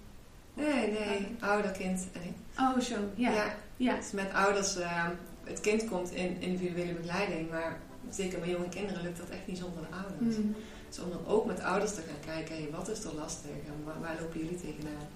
Nee, 0.53 0.91
nee, 0.91 1.35
ouder, 1.39 1.71
kind 1.71 2.07
en 2.11 2.21
ik. 2.21 2.35
Oh, 2.59 2.79
zo. 2.79 2.95
Ja. 3.15 3.31
Ja. 3.31 3.55
ja. 3.77 3.95
Dus 3.95 4.11
met 4.11 4.33
ouders, 4.33 4.75
eh, 4.75 5.07
het 5.43 5.61
kind 5.61 5.89
komt 5.89 6.11
in 6.11 6.41
individuele 6.41 6.93
begeleiding, 6.93 7.49
maar 7.49 7.79
zeker 8.09 8.39
bij 8.39 8.49
jonge 8.49 8.69
kinderen 8.69 9.03
lukt 9.03 9.17
dat 9.17 9.29
echt 9.29 9.47
niet 9.47 9.57
zonder 9.57 9.81
de 9.89 9.95
ouders. 9.95 10.37
Mhm. 10.37 10.47
Dus 10.87 10.99
om 10.99 11.09
dan 11.09 11.25
ook 11.25 11.45
met 11.45 11.59
ouders 11.59 11.93
te 11.93 12.01
gaan 12.01 12.33
kijken, 12.35 12.55
hey, 12.55 12.69
wat 12.71 12.89
is 12.89 13.03
er 13.03 13.15
lastig 13.15 13.51
en 13.51 13.83
waar, 13.83 13.99
waar 14.01 14.17
lopen 14.19 14.39
jullie 14.39 14.61
tegenaan? 14.61 15.07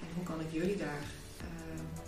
En 0.00 0.08
hoe 0.14 0.24
kan 0.24 0.40
ik 0.40 0.52
jullie 0.52 0.76
daar 0.76 1.02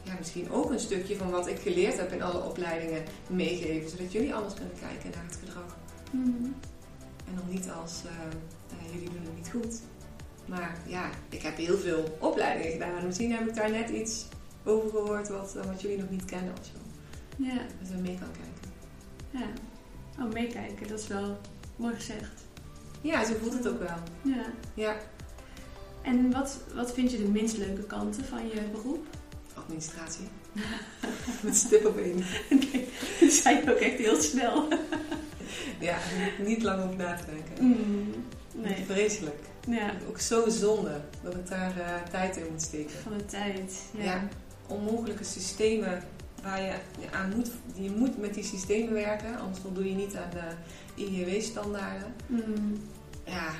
ja, 0.09 0.15
misschien 0.19 0.51
ook 0.51 0.71
een 0.71 0.81
stukje 0.81 1.17
van 1.17 1.31
wat 1.31 1.47
ik 1.47 1.59
geleerd 1.59 1.97
heb 1.97 2.13
in 2.13 2.23
alle 2.23 2.43
opleidingen 2.43 3.05
meegeven, 3.29 3.91
zodat 3.91 4.13
jullie 4.13 4.35
anders 4.35 4.55
kunnen 4.55 4.75
kijken 4.81 5.11
naar 5.11 5.25
het 5.25 5.39
gedrag. 5.45 5.77
Mhm. 6.11 6.45
En 7.29 7.35
dan 7.35 7.49
niet 7.49 7.71
als 7.71 8.03
eh, 8.05 8.13
eh, 8.79 8.93
jullie 8.93 9.11
doen 9.11 9.23
het 9.25 9.37
niet 9.37 9.51
goed. 9.51 9.81
Maar 10.47 10.79
ja, 10.87 11.11
ik 11.29 11.43
heb 11.43 11.57
heel 11.57 11.79
veel 11.79 12.17
opleidingen 12.21 12.73
gedaan. 12.73 13.07
Misschien 13.07 13.33
heb 13.33 13.49
ik 13.49 13.55
daar 13.55 13.71
net 13.71 13.89
iets 13.89 14.27
over 14.65 14.91
gehoord 14.91 15.29
wat, 15.29 15.57
eh, 15.57 15.65
wat 15.65 15.81
jullie 15.81 15.99
nog 15.99 16.11
niet 16.11 16.25
kennen 16.25 16.53
of 16.61 16.67
zo. 16.67 16.79
Ja. 17.45 17.57
Dat 17.81 17.89
je 17.89 17.95
mee 17.95 18.19
kan 18.19 18.31
kijken. 18.31 18.71
Ja. 19.31 19.47
Oh, 20.25 20.33
meekijken. 20.33 20.89
Dat 20.89 21.01
is 21.01 21.07
wel 21.07 21.39
mooi 21.77 21.95
gezegd. 21.95 22.45
Ja, 23.01 23.25
zo 23.25 23.35
voelt 23.41 23.53
het 23.53 23.69
ook 23.69 23.79
wel. 23.79 23.99
Ja. 24.23 24.45
Ja, 24.75 24.97
En 26.03 26.31
wat, 26.31 26.61
wat 26.75 26.93
vind 26.93 27.11
je 27.11 27.17
de 27.19 27.29
minst 27.29 27.57
leuke 27.57 27.83
kanten 27.83 28.25
van 28.25 28.49
je 28.49 28.61
beroep? 28.73 29.07
Administratie. 29.69 30.29
Met 31.43 31.57
stip 31.57 31.87
op 31.87 31.97
één. 31.99 32.25
Nee, 32.51 32.89
dat 33.21 33.33
zei 33.33 33.57
je 33.65 33.71
ook 33.73 33.79
echt 33.79 33.99
heel 33.99 34.21
snel. 34.23 34.69
Ja, 35.81 35.99
niet 36.45 36.63
lang 36.63 36.83
over 36.83 36.97
na 36.97 37.15
te 37.17 37.25
denken. 37.27 37.65
Mm, 37.67 38.11
nee. 38.55 38.85
Vreselijk. 38.87 39.37
Ja, 39.69 39.93
Ook 40.09 40.19
zo 40.21 40.49
zonde 40.49 41.01
dat 41.23 41.35
ik 41.35 41.49
daar 41.49 41.79
eh, 41.81 42.03
tijd 42.11 42.37
in 42.37 42.47
moet 42.51 42.63
steken. 42.63 42.99
van 43.03 43.17
de 43.19 43.25
tijd. 43.25 43.83
Ja. 43.97 44.05
Ja. 44.05 44.29
Onmogelijke 44.67 45.25
systemen 45.25 46.03
waar 46.43 46.61
je 46.63 46.73
je 47.01 47.11
aan 47.13 47.33
moet, 47.37 47.51
je 47.75 47.91
moet 47.91 48.19
met 48.19 48.35
die 48.35 48.45
systemen 48.45 48.93
werken, 48.93 49.39
anders 49.39 49.59
voldoe 49.59 49.89
je 49.89 49.95
niet 49.95 50.17
aan 50.17 50.31
de 50.31 51.03
IGW-standaarden. 51.03 52.15
Mm, 52.27 52.81
Ja, 53.25 53.51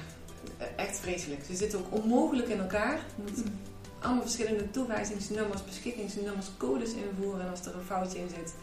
echt 0.77 0.99
vreselijk. 0.99 1.41
Ze 1.47 1.57
zitten 1.57 1.79
ook 1.79 2.03
onmogelijk 2.03 2.49
in 2.49 2.59
elkaar. 2.61 2.97
Je 3.17 3.23
moet 3.23 3.37
mm, 3.45 3.53
allemaal 4.01 4.23
verschillende 4.23 4.71
toewijzingsnummers, 4.71 5.65
beschikkingsnummers, 5.65 6.47
codes 6.57 6.93
invoeren. 6.93 7.41
En 7.45 7.51
als 7.51 7.67
er 7.67 7.75
een 7.75 7.85
foutje 7.87 8.19
in 8.19 8.29
zit, 8.29 8.55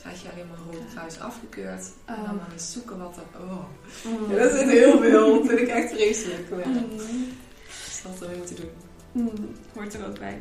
krijg 0.00 0.22
je 0.22 0.28
alleen 0.32 0.46
maar 0.48 0.58
rood 0.74 0.90
kruis 0.94 1.20
afgekeurd. 1.20 1.84
En 2.04 2.14
dan 2.14 2.24
Oh. 2.24 2.32
maar 2.40 2.52
eens 2.52 2.72
zoeken 2.72 2.98
wat 2.98 3.16
er... 3.16 3.40
Oh. 3.40 3.64
mm. 4.04 4.30
Ja, 4.30 4.42
dat 4.42 4.52
is 4.54 4.70
heel 4.70 4.98
veel. 4.98 5.34
Dat 5.38 5.46
vind 5.46 5.60
ik 5.60 5.68
echt 5.68 5.92
vreselijk. 5.92 6.50
Maar 6.50 6.66
Mm, 6.66 6.96
dat 8.02 8.12
is 8.14 8.18
we 8.18 8.34
moeten 8.36 8.56
doen. 8.56 8.70
mm, 9.12 9.54
hoort 9.74 9.94
er 9.94 10.06
ook 10.06 10.18
bij. 10.18 10.40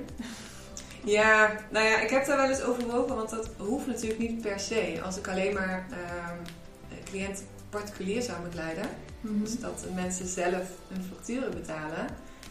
Ja, 1.04 1.56
nou 1.72 1.86
ja, 1.86 2.00
ik 2.00 2.10
heb 2.10 2.26
daar 2.26 2.38
wel 2.38 2.50
eens 2.50 2.62
overwogen, 2.62 3.16
want 3.16 3.30
dat 3.30 3.50
hoeft 3.58 3.88
natuurlijk 3.88 4.20
niet 4.20 4.42
per 4.42 4.60
se. 4.60 5.00
Als 5.04 5.18
ik 5.18 5.28
alleen 5.28 5.54
maar 5.54 5.88
een 5.90 7.04
cliënt 7.04 7.44
particulier 7.70 8.22
zou 8.22 8.42
begeleiden, 8.44 8.90
Mhm. 9.22 9.44
dus 9.44 9.60
dat 9.60 9.86
mensen 9.96 10.28
zelf 10.28 10.64
hun 10.88 11.04
facturen 11.14 11.52
betalen, 11.52 12.08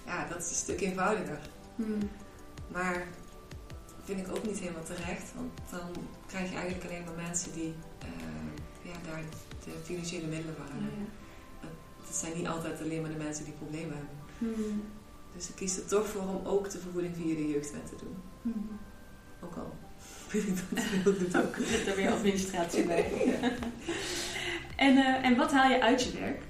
ja, 0.07 0.27
dat 0.31 0.39
is 0.39 0.49
een 0.49 0.55
stuk 0.57 0.81
eenvoudiger. 0.81 1.39
Mm, 1.77 1.99
Maar 2.73 3.07
vind 4.05 4.19
ik 4.27 4.37
ook 4.37 4.47
niet 4.47 4.59
helemaal 4.59 4.83
terecht, 4.85 5.33
want 5.35 5.51
dan 5.71 6.05
krijg 6.27 6.51
je 6.51 6.57
eigenlijk 6.57 6.85
alleen 6.91 7.05
maar 7.05 7.25
mensen 7.27 7.53
die 7.53 7.75
ja, 8.83 8.93
daar 9.11 9.21
de 9.65 9.71
financiële 9.85 10.27
middelen 10.27 10.55
voor 10.57 10.65
ja, 10.65 10.73
hebben. 10.73 10.91
ja. 10.99 11.69
Het 12.07 12.17
zijn 12.17 12.37
niet 12.37 12.47
altijd 12.47 12.81
alleen 12.81 13.01
maar 13.01 13.11
de 13.11 13.17
mensen 13.17 13.45
die 13.45 13.53
problemen 13.53 13.97
hebben. 13.97 14.17
Mm, 14.39 14.83
Dus 15.35 15.49
ik 15.49 15.55
kies 15.55 15.77
er 15.77 15.87
toch 15.87 16.07
voor 16.09 16.23
om 16.23 16.47
ook 16.47 16.71
de 16.71 16.79
vergoeding 16.79 17.17
via 17.17 17.35
de 17.35 17.49
jeugdwet 17.49 17.87
te 17.89 17.97
doen. 17.97 18.17
mm. 18.43 18.79
Ook 19.41 19.57
al 19.57 19.75
vind 20.29 20.59
ik 20.59 21.33
dat 21.33 21.45
Ook 21.45 21.57
zit 21.73 21.87
er 21.87 21.97
weer 21.97 22.11
administratie 22.11 22.85
bij. 22.87 23.11
En, 24.77 24.97
eh, 24.97 25.25
en 25.25 25.37
wat 25.37 25.53
haal 25.53 25.71
je 25.71 25.83
uit 25.83 26.03
je 26.03 26.13
werk? 26.19 26.43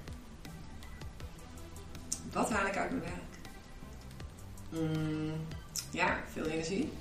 Wat 2.32 2.50
haal 2.50 2.66
ik 2.66 2.76
uit 2.76 2.90
mijn 2.90 3.02
werk? 3.02 3.14
Mm, 4.70 5.32
ja, 5.90 6.18
veel 6.32 6.44
energie. 6.44 6.92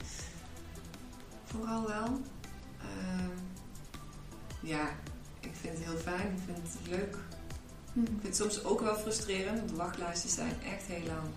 Vooral 1.45 1.87
wel. 1.87 2.21
Ehm, 2.81 3.29
ja, 4.59 4.89
ik 5.39 5.51
vind 5.61 5.77
het 5.77 5.87
heel 5.87 5.97
fijn. 5.97 6.27
Ik 6.35 6.41
vind 6.45 6.57
het 6.57 6.87
leuk. 6.89 7.17
Mm, 7.93 8.03
Ik 8.03 8.09
vind 8.09 8.23
het 8.23 8.35
soms 8.35 8.63
ook 8.63 8.81
wel 8.81 8.95
frustrerend, 8.95 9.57
want 9.57 9.69
de 9.69 9.75
wachtlijsten 9.75 10.29
zijn 10.29 10.61
echt 10.63 10.83
heel 10.85 11.05
lang. 11.07 11.27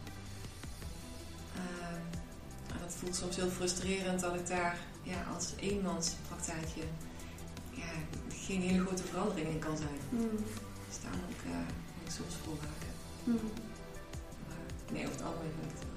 En 2.72 2.78
dat 2.80 2.94
voelt 2.94 3.16
soms 3.16 3.36
heel 3.36 3.48
frustrerend 3.50 4.20
dat 4.20 4.34
ik 4.34 4.46
daar 4.46 4.78
ja, 5.02 5.24
als 5.34 5.52
eenmanspraktijkje 5.56 6.82
ja, 7.70 7.84
geen 8.28 8.60
hele 8.60 8.84
grote 8.86 9.02
verandering 9.02 9.48
in 9.48 9.58
kan 9.58 9.76
zijn. 9.76 9.98
mm, 10.10 10.28
Dus 10.88 10.98
daar 11.02 11.10
moet 11.20 11.30
ik, 11.36 11.44
eh, 11.44 11.56
moet 11.98 12.06
ik 12.08 12.10
soms 12.10 12.34
volhouden. 12.44 12.92
mm, 13.24 13.50
Maar 14.48 14.92
nee, 14.92 15.02
over 15.06 15.16
het 15.16 15.24
algemeen 15.26 15.52
vind 15.60 15.72
ik 15.72 15.78
het. 15.78 15.87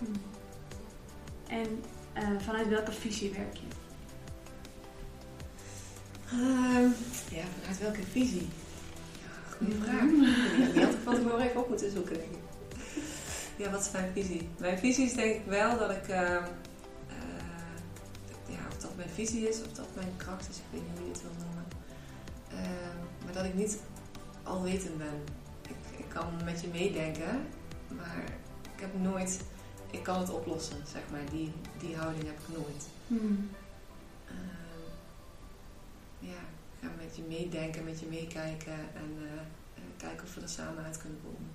Mm. 0.00 0.14
En 1.48 1.82
eh, 2.12 2.28
vanuit 2.44 2.68
welke 2.68 2.92
visie 2.92 3.30
werk 3.32 3.56
je? 3.56 3.62
Ehm, 6.30 6.88
ja, 7.34 7.44
vanuit 7.60 7.78
welke 7.80 8.02
visie? 8.02 8.48
Ja, 9.12 9.52
goede 9.56 9.74
Mhm. 9.74 9.82
vraag. 9.84 10.00
Ja, 10.58 10.72
die 10.72 10.84
had 10.84 10.92
ik 10.92 10.98
van 11.04 11.14
tevoren 11.22 11.40
even 11.48 11.60
op 11.60 11.68
moeten 11.68 11.90
zoeken, 11.90 12.12
denk 12.14 12.30
ik. 12.30 12.38
Ja, 13.56 13.70
wat 13.70 13.80
is 13.84 13.90
mijn 13.90 14.12
visie? 14.12 14.48
Mijn 14.58 14.78
visie 14.78 15.04
is 15.04 15.12
denk 15.14 15.34
ik 15.34 15.44
wel 15.46 15.78
dat 15.78 15.90
ik... 15.90 16.08
ehm, 16.08 16.42
eh, 17.08 18.46
ja, 18.48 18.58
of 18.68 18.76
dat 18.78 18.96
mijn 18.96 19.08
visie 19.08 19.48
is, 19.48 19.56
of 19.62 19.72
dat 19.72 19.86
mijn 19.94 20.12
kracht 20.16 20.48
is, 20.48 20.56
ik 20.56 20.62
weet 20.70 20.80
niet 20.82 20.98
hoe 20.98 21.06
je 21.06 21.12
het 21.12 21.22
wil 21.22 21.30
noemen. 21.46 21.64
Ehm, 22.50 23.24
maar 23.24 23.32
dat 23.32 23.44
ik 23.44 23.54
niet 23.54 23.78
alwetend 24.42 24.98
ben. 24.98 25.22
Ik, 25.68 25.98
ik 25.98 26.08
kan 26.08 26.26
met 26.44 26.60
je 26.60 26.68
meedenken, 26.68 27.46
maar 27.96 28.24
ik 28.74 28.80
heb 28.80 29.00
nooit... 29.00 29.40
Ik 29.90 30.02
kan 30.02 30.18
het 30.18 30.30
oplossen, 30.30 30.76
zeg 30.92 31.02
maar. 31.10 31.30
Die, 31.30 31.52
die 31.78 31.96
houding 31.96 32.24
heb 32.24 32.38
ik 32.38 32.56
nooit. 32.56 32.86
Mm, 33.06 33.50
Ehm, 34.28 34.88
ja, 36.18 36.38
ga 36.80 36.88
met 37.04 37.16
je 37.16 37.22
meedenken, 37.28 37.84
met 37.84 38.00
je 38.00 38.06
meekijken 38.06 38.72
en 38.72 39.10
eh, 39.18 39.32
eh, 39.74 39.82
kijken 39.96 40.22
of 40.26 40.34
we 40.34 40.40
er 40.40 40.48
samen 40.48 40.84
uit 40.84 40.98
kunnen 40.98 41.20
komen. 41.22 41.50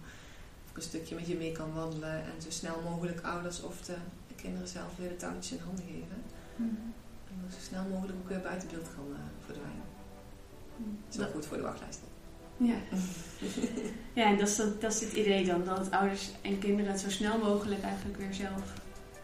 Of 0.65 0.69
ik 0.69 0.75
een 0.77 0.81
stukje 0.81 1.15
met 1.15 1.27
je 1.27 1.35
mee 1.37 1.51
kan 1.51 1.73
wandelen 1.73 2.23
en 2.23 2.41
zo 2.41 2.49
snel 2.49 2.81
mogelijk 2.81 3.21
ouders 3.21 3.61
of 3.61 3.81
de, 3.81 3.95
de 4.27 4.35
kinderen 4.35 4.67
zelf 4.67 4.95
weer 4.97 5.09
de 5.09 5.15
touwtjes 5.15 5.57
in 5.57 5.63
handen 5.65 5.85
geven. 5.85 6.23
mm, 6.55 6.93
En 7.29 7.35
dan 7.41 7.51
zo 7.51 7.59
snel 7.59 7.83
mogelijk 7.83 8.17
ook 8.21 8.29
weer 8.29 8.41
buiten 8.41 8.67
beeld 8.69 8.87
kan 8.95 9.05
eh, 9.13 9.19
verdwijnen. 9.45 9.85
mm. 10.77 10.97
Zo 11.09 11.25
goed 11.31 11.45
voor 11.45 11.57
de 11.57 11.63
wachtlijsten. 11.63 12.07
Ja. 12.61 12.75
ja, 14.21 14.25
en 14.25 14.37
dat 14.37 14.47
is, 14.47 14.55
dat, 14.55 14.81
dat 14.81 14.93
is 14.93 14.99
het 15.01 15.13
idee 15.13 15.45
dan. 15.45 15.65
Dat 15.65 15.91
ouders 15.91 16.29
en 16.41 16.59
kinderen 16.59 16.91
het 16.91 17.01
zo 17.01 17.09
snel 17.09 17.37
mogelijk 17.37 17.83
eigenlijk 17.83 18.17
weer 18.17 18.33
zelf 18.33 18.79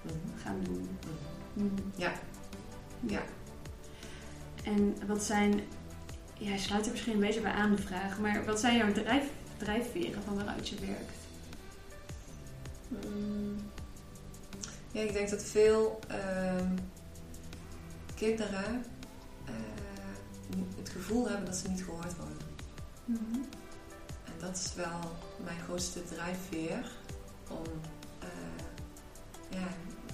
Mhm. 0.07 0.41
gaan 0.43 0.59
doen. 0.63 0.89
Mhm. 1.53 1.63
Mm. 1.65 1.73
Ja. 1.95 2.11
Ja. 2.99 3.21
En 4.63 4.95
wat 5.07 5.23
zijn, 5.23 5.61
ja, 6.37 6.51
je 6.51 6.59
sluit 6.59 6.85
er 6.85 6.91
misschien 6.91 7.13
een 7.13 7.19
beetje 7.19 7.41
bij 7.41 7.51
aan 7.51 7.75
de 7.75 7.81
vraag, 7.81 8.19
maar 8.19 8.45
wat 8.45 8.59
zijn 8.59 8.77
jouw 8.77 8.91
drijf, 8.91 9.25
drijfveren 9.57 10.23
van 10.23 10.35
waaruit 10.35 10.69
je 10.69 10.75
werkt? 10.75 11.15
Ja, 14.91 15.01
ik 15.01 15.13
denk 15.13 15.29
dat 15.29 15.43
veel 15.43 15.99
ehm, 16.07 16.75
kinderen 18.15 18.85
eh, 19.45 19.53
het 20.77 20.89
gevoel 20.89 21.27
hebben 21.27 21.45
dat 21.45 21.55
ze 21.55 21.69
niet 21.69 21.83
gehoord 21.83 22.15
worden. 22.15 22.37
Mhm. 23.07 23.39
En 24.25 24.33
dat 24.39 24.55
is 24.57 24.73
wel 24.75 24.99
mijn 25.43 25.59
grootste 25.59 26.03
drijfveer. 26.03 26.91
Om, 27.49 27.63
eh, 28.19 29.57
ja, 29.59 29.67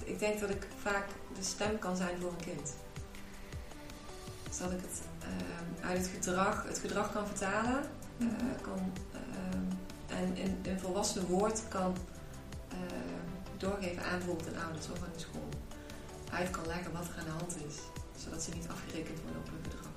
ik 0.04 0.18
denk 0.18 0.40
dat 0.40 0.50
ik 0.50 0.66
vaak 0.82 1.06
de 1.36 1.42
stem 1.42 1.78
kan 1.78 1.96
zijn 1.96 2.20
voor 2.20 2.30
een 2.30 2.44
kind. 2.44 2.74
Dus 4.48 4.58
dat 4.58 4.72
ik 4.72 4.80
het 4.80 5.00
eh, 5.20 5.88
uit 5.88 5.98
het 5.98 6.06
gedrag, 6.06 6.64
het 6.66 6.78
gedrag 6.78 7.12
kan 7.12 7.26
vertalen. 7.26 7.82
eh, 8.18 8.26
kan, 8.62 8.92
eh, 9.12 10.18
en 10.18 10.36
in 10.36 10.58
een 10.62 10.80
volwassen 10.80 11.26
woord 11.26 11.68
kan 11.68 11.96
eh, 12.68 12.76
doorgeven 13.56 14.04
aan 14.04 14.18
bijvoorbeeld 14.18 14.46
een 14.48 14.58
ouder, 14.62 14.80
of 14.92 15.02
aan 15.02 15.12
de 15.14 15.20
school. 15.20 15.48
Uit 16.32 16.50
kan 16.50 16.66
leggen 16.66 16.92
wat 16.92 17.08
er 17.08 17.18
aan 17.18 17.24
de 17.24 17.30
hand 17.30 17.56
is. 17.66 17.76
Zodat 18.24 18.42
ze 18.42 18.50
niet 18.54 18.68
afgerekend 18.68 19.20
worden 19.22 19.40
op 19.40 19.48
hun 19.48 19.62
gedrag. 19.62 19.92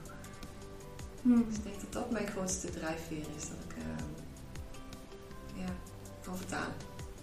Mhm. 1.22 1.44
Dus 1.48 1.56
ik 1.58 1.64
denk 1.64 1.82
dat 1.82 1.94
dat 1.94 2.12
mijn 2.12 2.28
grootste 2.28 2.70
drijfveer 2.70 3.26
is. 3.38 3.44
Dat 3.50 3.58
ik 3.70 3.76
eh, 3.78 4.04
ja, 5.62 5.70
kan 6.24 6.38
vertalen. 6.38 6.74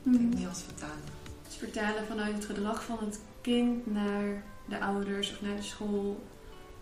Ik 0.02 0.12
denk 0.12 0.18
Mhm. 0.24 0.38
niet 0.38 0.46
als 0.48 0.62
vertalen. 0.62 1.04
Dus 1.46 1.56
vertalen 1.56 2.06
vanuit 2.06 2.34
het 2.34 2.44
gedrag 2.44 2.84
van 2.84 2.98
het 3.00 3.20
kind 3.40 3.86
naar 3.86 4.42
de 4.68 4.80
ouders 4.80 5.30
of 5.32 5.40
naar 5.40 5.56
de 5.56 5.62
school. 5.62 6.24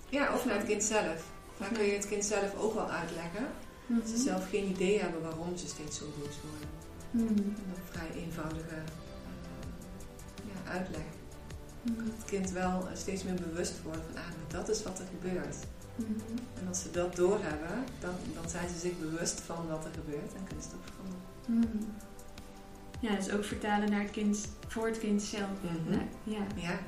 Ja, 0.08 0.34
of 0.34 0.44
naar 0.44 0.56
het 0.56 0.66
kind 0.66 0.82
zelf. 0.84 1.30
Maar 1.56 1.68
kun 1.68 1.84
je 1.84 1.92
het 1.92 2.08
kind 2.08 2.24
zelf 2.24 2.54
ook 2.54 2.74
wel 2.74 2.90
uitleggen. 2.90 3.46
Dat 3.86 4.08
ze 4.08 4.16
zelf 4.16 4.48
geen 4.48 4.64
idee 4.70 5.00
hebben 5.00 5.22
waarom 5.22 5.56
ze 5.56 5.66
steeds 5.66 5.98
zo 5.98 6.04
boos 6.18 6.36
worden. 6.50 6.68
En 7.12 7.38
een 7.38 7.56
vrij 7.90 8.10
eenvoudige 8.22 8.74
eh, 8.74 8.82
ja, 10.44 10.70
uitleg. 10.70 11.02
Dat 11.82 11.96
het 12.16 12.24
kind 12.24 12.50
wel 12.50 12.88
eh, 12.88 12.96
steeds 12.96 13.22
meer 13.24 13.34
bewust 13.34 13.82
wordt 13.82 14.00
van, 14.12 14.16
ah, 14.22 14.28
dat 14.52 14.68
is 14.68 14.82
wat 14.82 14.98
er 14.98 15.04
gebeurt. 15.20 15.56
Mhm. 15.96 16.10
En 16.60 16.68
als 16.68 16.82
ze 16.82 16.90
dat 16.90 17.16
doorhebben, 17.16 17.84
dan, 18.00 18.14
dan 18.34 18.48
zijn 18.48 18.68
ze 18.68 18.78
zich 18.78 18.98
bewust 18.98 19.40
van 19.40 19.68
wat 19.68 19.84
er 19.84 19.90
gebeurt 19.94 20.34
en 20.34 20.44
kunnen 20.44 20.64
ze 20.64 20.68
het 20.70 20.78
ook 20.78 20.94
veranderen. 20.94 21.20
Mhm. 21.46 21.84
Ja, 23.00 23.14
dus 23.16 23.30
ook 23.30 23.44
vertalen 23.44 23.90
naar 23.90 24.00
het 24.00 24.10
kind, 24.10 24.48
voor 24.68 24.86
het 24.86 24.98
kind 24.98 25.22
zelf. 25.22 25.48
Mhm. 25.60 25.98
Ja. 26.22 26.46
Ja, 26.54 26.78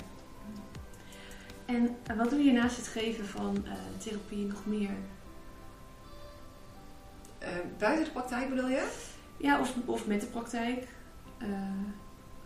En 1.64 1.96
wat 2.16 2.30
doe 2.30 2.42
je 2.42 2.52
naast 2.52 2.76
het 2.76 2.86
geven 2.86 3.26
van 3.26 3.66
eh, 3.66 3.72
therapie 3.98 4.46
nog 4.46 4.66
meer? 4.66 4.90
Eh, 7.38 7.48
buiten 7.78 8.04
de 8.04 8.10
praktijk 8.10 8.48
bedoel 8.48 8.68
je? 8.68 8.92
Ja, 9.36 9.60
of, 9.60 9.74
of 9.84 10.06
met 10.06 10.20
de 10.20 10.26
praktijk. 10.26 10.88
Eh, 11.38 11.48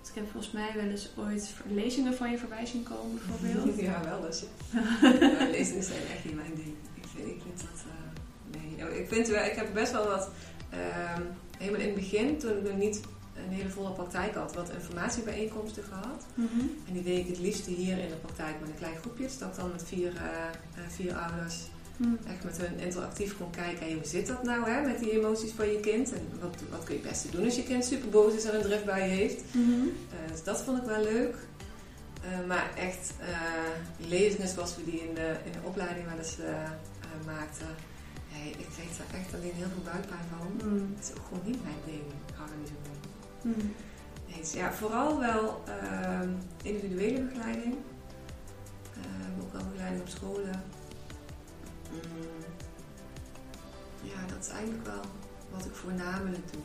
ik 0.08 0.14
heb 0.14 0.30
volgens 0.30 0.52
mij 0.52 0.70
wel 0.74 0.84
eens 0.84 1.08
ooit 1.16 1.54
lezingen 1.70 2.14
van 2.14 2.30
je 2.30 2.38
voorbij 2.38 2.66
zien 2.66 2.82
komen, 2.82 3.18
bijvoorbeeld. 3.26 3.80
Ja, 3.88 4.00
wel 4.04 4.20
dus. 4.20 4.42
Ja, 5.20 5.50
lezingen 5.50 5.82
zijn 5.84 6.02
echt 6.14 6.24
niet 6.24 6.34
mijn 6.34 6.54
ding. 6.54 6.74
Ik 6.94 7.04
vind, 7.14 7.28
ik 7.28 7.40
vind 7.42 7.60
dat... 7.60 7.84
eh, 7.86 8.60
nee, 8.60 9.00
ik, 9.00 9.08
vind 9.08 9.28
wel, 9.28 9.44
ik 9.44 9.54
heb 9.56 9.74
best 9.74 9.92
wel 9.92 10.06
wat... 10.06 10.30
ehm, 10.70 11.22
helemaal 11.58 11.80
in 11.80 11.86
het 11.86 11.94
begin, 11.94 12.38
toen 12.38 12.56
ik 12.56 12.62
nog 12.62 12.76
niet 12.76 13.00
een 13.46 13.52
hele 13.52 13.68
volle 13.68 13.90
praktijk 13.90 14.34
had, 14.34 14.54
wat 14.54 14.70
informatiebijeenkomsten 14.70 15.82
gehad. 15.84 16.24
Mhm. 16.34 16.60
En 16.86 16.92
die 16.92 17.02
deed 17.02 17.18
ik 17.18 17.26
het 17.26 17.38
liefste 17.38 17.70
hier 17.70 17.98
in 17.98 18.08
de 18.08 18.14
praktijk 18.14 18.60
met 18.60 18.68
een 18.68 18.78
klein 18.78 18.96
groepje. 18.96 19.28
Dat 19.38 19.56
dan 19.56 19.70
met 19.70 19.84
vier, 19.86 20.16
eh, 20.16 20.22
eh, 20.24 20.88
vier 20.88 21.14
ouders 21.14 21.56
Echt 22.00 22.44
met 22.44 22.58
hun 22.58 22.78
interactief 22.78 23.36
kon 23.36 23.50
kijken. 23.50 23.84
Hey, 23.86 23.94
hoe 23.94 24.04
zit 24.06 24.26
dat 24.26 24.42
nou 24.42 24.70
hè, 24.70 24.86
met 24.86 24.98
die 24.98 25.10
emoties 25.10 25.52
van 25.52 25.72
je 25.72 25.80
kind? 25.80 26.12
En 26.12 26.28
wat, 26.40 26.54
wat 26.70 26.84
kun 26.84 26.94
je 26.94 27.00
het 27.00 27.10
beste 27.10 27.30
doen 27.30 27.44
als 27.44 27.56
je 27.56 27.62
kind 27.62 27.84
super 27.84 28.08
boos 28.08 28.34
is 28.34 28.44
en 28.44 28.54
een 28.54 28.62
driftbui 28.62 29.02
heeft? 29.02 29.42
Mhm. 29.52 29.86
Eh, 30.10 30.32
dus 30.32 30.42
dat 30.42 30.62
vond 30.62 30.78
ik 30.78 30.84
wel 30.84 31.02
leuk. 31.02 31.34
Eh, 32.22 32.46
maar 32.46 32.70
echt 32.76 33.12
eh, 33.20 34.08
lezingen 34.08 34.48
zoals 34.48 34.76
we 34.76 34.84
die 34.84 35.00
in 35.08 35.14
de, 35.14 35.36
in 35.44 35.52
de 35.52 35.58
opleiding 35.64 36.06
wel 36.06 36.18
eens 36.18 36.36
maakten. 37.26 37.66
Nee, 38.32 38.50
ik 38.50 38.66
kreeg 38.74 38.96
daar 38.96 39.20
echt 39.20 39.34
alleen 39.34 39.54
heel 39.54 39.72
veel 39.74 39.92
buikpijn 39.92 40.26
van. 40.36 40.68
Mhm. 40.68 40.84
Het 40.96 41.04
is 41.04 41.10
ook 41.18 41.26
gewoon 41.28 41.46
niet 41.46 41.62
mijn 41.62 41.82
ding. 41.84 42.04
Ik 42.26 42.34
hou 42.34 42.50
er 42.50 42.56
niet 42.56 42.68
zo 42.68 42.74
van. 42.82 42.96
Mhm. 43.50 43.66
Nee, 44.28 44.40
dus 44.40 44.52
ja, 44.52 44.72
vooral 44.72 45.20
wel 45.20 45.62
individuele 46.62 47.20
begeleiding. 47.20 47.74
Ook 49.42 49.52
wel 49.52 49.62
begeleiding 49.70 50.02
op 50.02 50.08
scholen. 50.08 50.62
Mm. 51.92 51.98
Ja, 54.02 54.26
dat 54.26 54.44
is 54.44 54.48
eigenlijk 54.48 54.84
wel 54.86 55.00
wat 55.50 55.64
ik 55.64 55.74
voornamelijk 55.74 56.52
doe. 56.52 56.62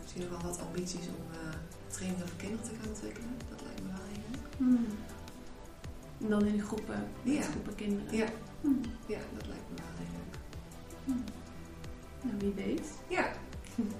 Misschien 0.00 0.22
nog 0.22 0.30
wel 0.30 0.50
wat 0.50 0.60
ambities 0.60 1.06
om 1.06 1.24
eh 1.32 1.54
trainingen 1.86 2.28
voor 2.28 2.36
kinderen 2.36 2.64
te 2.64 2.70
gaan 2.80 2.88
ontwikkelen. 2.88 3.28
Dat 3.48 3.60
lijkt 3.62 3.82
me 3.82 3.88
wel 3.88 4.06
heel 4.12 4.22
leuk. 4.30 4.58
Mhm. 4.58 4.90
En 6.22 6.28
dan 6.28 6.46
in 6.46 6.62
groepen, 6.62 7.04
Ja. 7.22 7.42
groepen 7.42 7.74
kinderen. 7.74 8.16
Ja. 8.16 8.26
Mhm. 8.60 8.74
Ja, 9.06 9.18
dat 9.38 9.46
lijkt 9.46 9.68
me 9.70 9.76
wel 9.76 9.86
heel 9.96 10.18
leuk. 10.18 10.40
Nou, 12.22 12.38
wie 12.38 12.64
weet. 12.64 12.86
Ja, 13.08 13.32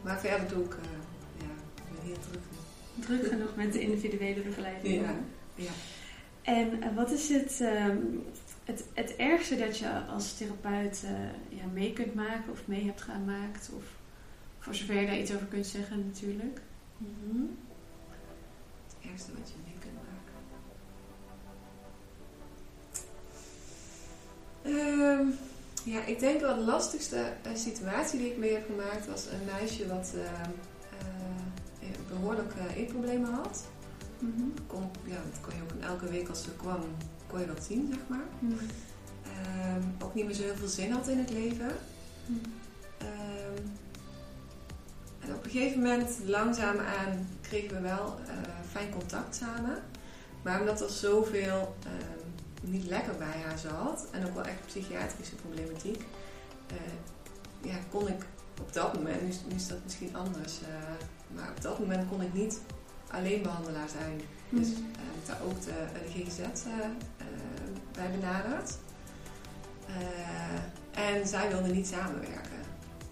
maar 0.02 0.20
verder 0.20 0.48
doe 0.48 0.64
ik, 0.64 0.72
eh, 0.74 0.80
ja, 1.38 1.52
ik 1.84 1.92
ben 1.94 2.02
heel 2.04 2.18
druk. 2.30 2.42
Druk 3.06 3.26
genoeg 3.32 3.56
met 3.56 3.72
de 3.72 3.80
individuele 3.80 4.40
begeleiding. 4.42 5.04
Ja, 5.04 5.14
ja. 5.54 5.70
En 6.42 6.82
eh, 6.82 6.94
wat 6.96 7.10
is 7.10 7.28
het, 7.28 7.60
ehm, 7.60 7.96
het, 8.64 8.84
het 8.94 9.16
ergste 9.16 9.56
dat 9.56 9.78
je 9.78 10.00
als 10.14 10.36
therapeut 10.36 11.04
eh, 11.04 11.58
ja, 11.58 11.64
mee 11.72 11.92
kunt 11.92 12.14
maken 12.14 12.52
of 12.52 12.66
mee 12.66 12.84
hebt 12.84 13.02
gemaakt? 13.02 13.70
Of 13.76 13.84
voor 14.58 14.74
zover 14.74 15.00
je 15.00 15.06
daar 15.06 15.18
iets 15.18 15.34
over 15.34 15.46
kunt 15.46 15.66
zeggen 15.66 16.06
natuurlijk. 16.06 16.60
Mhm. 16.96 17.42
Het 18.86 19.10
ergste 19.10 19.30
wat 19.38 19.48
je 19.48 19.54
mee 19.64 19.78
kunt 19.78 19.94
maken. 19.94 20.32
Ehm, 24.62 25.26
ja, 25.84 26.04
ik 26.04 26.18
denk 26.18 26.40
wel 26.40 26.54
de 26.54 26.64
lastigste 26.64 27.32
eh, 27.42 27.54
situatie 27.54 28.18
die 28.18 28.30
ik 28.30 28.38
mee 28.38 28.52
heb 28.52 28.66
gemaakt 28.66 29.06
was 29.06 29.26
een 29.26 29.44
meisje 29.44 29.86
wat 29.86 30.12
eh, 30.14 30.22
eh, 30.22 30.52
behoorlijk 32.08 32.52
eh, 32.54 32.76
eetproblemen 32.76 33.32
had. 33.32 33.64
Mhm. 34.18 34.48
Kon, 34.66 34.90
ja, 35.04 35.16
dat 35.30 35.40
kon 35.40 35.54
je 35.56 35.62
ook 35.62 35.72
in 35.72 35.82
elke 35.82 36.06
week 36.06 36.28
als 36.28 36.42
ze 36.42 36.50
kwam, 36.56 36.80
kon 37.32 37.40
je 37.40 37.46
dat 37.46 37.64
zien, 37.68 37.86
zeg 37.90 37.98
maar. 38.08 38.26
Mhm. 38.38 38.64
Ehm, 39.24 39.82
ook 40.04 40.14
niet 40.14 40.24
meer 40.24 40.34
zo 40.34 40.42
heel 40.42 40.54
veel 40.56 40.68
zin 40.68 40.90
had 40.92 41.08
in 41.08 41.18
het 41.18 41.30
leven. 41.30 41.70
Mhm. 42.26 42.38
Ehm, 42.98 43.62
en 45.20 45.34
op 45.34 45.44
een 45.44 45.50
gegeven 45.50 45.78
moment, 45.82 46.18
langzaamaan, 46.24 47.28
kregen 47.40 47.74
we 47.74 47.80
wel 47.80 48.18
eh, 48.26 48.34
fijn 48.70 48.90
contact 48.90 49.36
samen. 49.36 49.82
Maar 50.42 50.60
omdat 50.60 50.80
er 50.80 50.88
zoveel 50.90 51.76
ehm, 51.84 52.70
niet 52.72 52.84
lekker 52.88 53.14
bij 53.16 53.40
haar 53.46 53.58
zat, 53.58 54.06
en 54.10 54.26
ook 54.26 54.34
wel 54.34 54.44
echt 54.44 54.66
psychiatrische 54.66 55.34
problematiek, 55.34 56.04
eh, 56.66 56.76
ja, 57.70 57.76
kon 57.90 58.08
ik 58.08 58.22
op 58.60 58.72
dat 58.72 58.94
moment, 58.94 59.22
nu, 59.22 59.28
is- 59.28 59.40
nu 59.48 59.54
is 59.54 59.66
dat 59.68 59.78
misschien 59.84 60.16
anders, 60.16 60.60
eh, 60.62 61.36
maar 61.36 61.48
op 61.50 61.60
dat 61.62 61.78
moment 61.78 62.08
kon 62.08 62.22
ik 62.22 62.32
niet 62.34 62.60
alleen 63.10 63.42
behandelaar 63.42 63.88
zijn. 63.88 64.20
Dus 64.50 64.68
eh, 64.68 64.74
heb 64.78 65.14
ik 65.20 65.26
daar 65.26 65.40
ook 65.44 65.60
de, 65.62 65.72
de 65.92 66.10
GGZ 66.24 66.38
bij 67.94 68.10
benaderd. 68.10 68.76
Eh, 69.86 71.10
en 71.10 71.26
zij 71.26 71.48
wilde 71.48 71.68
niet 71.68 71.86
samenwerken. 71.86 72.60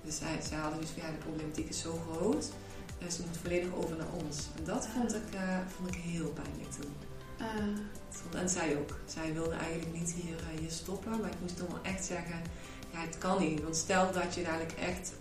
Dus 0.05 0.17
zij, 0.17 0.39
zij 0.49 0.59
hadden 0.59 0.81
dus 0.81 0.91
van 0.91 1.03
ja, 1.03 1.11
de 1.11 1.17
problematiek 1.17 1.69
is 1.69 1.81
zo 1.81 1.99
groot. 2.13 2.51
eh, 2.99 3.09
ze 3.09 3.23
moet 3.27 3.37
volledig 3.43 3.75
over 3.75 3.97
naar 3.97 4.13
ons. 4.25 4.49
En 4.59 4.65
dat 4.65 4.87
vond 4.87 5.15
ik, 5.15 5.35
eh, 5.35 5.59
vond 5.77 5.89
ik 5.95 6.01
heel 6.01 6.29
pijnlijk 6.29 6.71
toen. 6.81 6.93
Ah, 7.39 8.41
En 8.41 8.49
zij 8.49 8.77
ook. 8.77 8.99
Zij 9.07 9.33
wilde 9.33 9.55
eigenlijk 9.55 9.93
niet 9.93 10.13
hier, 10.13 10.37
eh, 10.37 10.59
hier 10.61 10.71
stoppen. 10.71 11.21
Maar 11.21 11.31
ik 11.31 11.41
moest 11.41 11.57
toen 11.57 11.69
wel 11.69 11.83
echt 11.83 12.05
zeggen, 12.05 12.41
ja 12.93 13.01
het 13.01 13.19
kan 13.19 13.43
niet. 13.43 13.63
Want 13.63 13.77
stel 13.77 14.13
dat 14.13 14.35
je 14.35 14.43
dadelijk 14.43 14.73
echt 14.73 15.13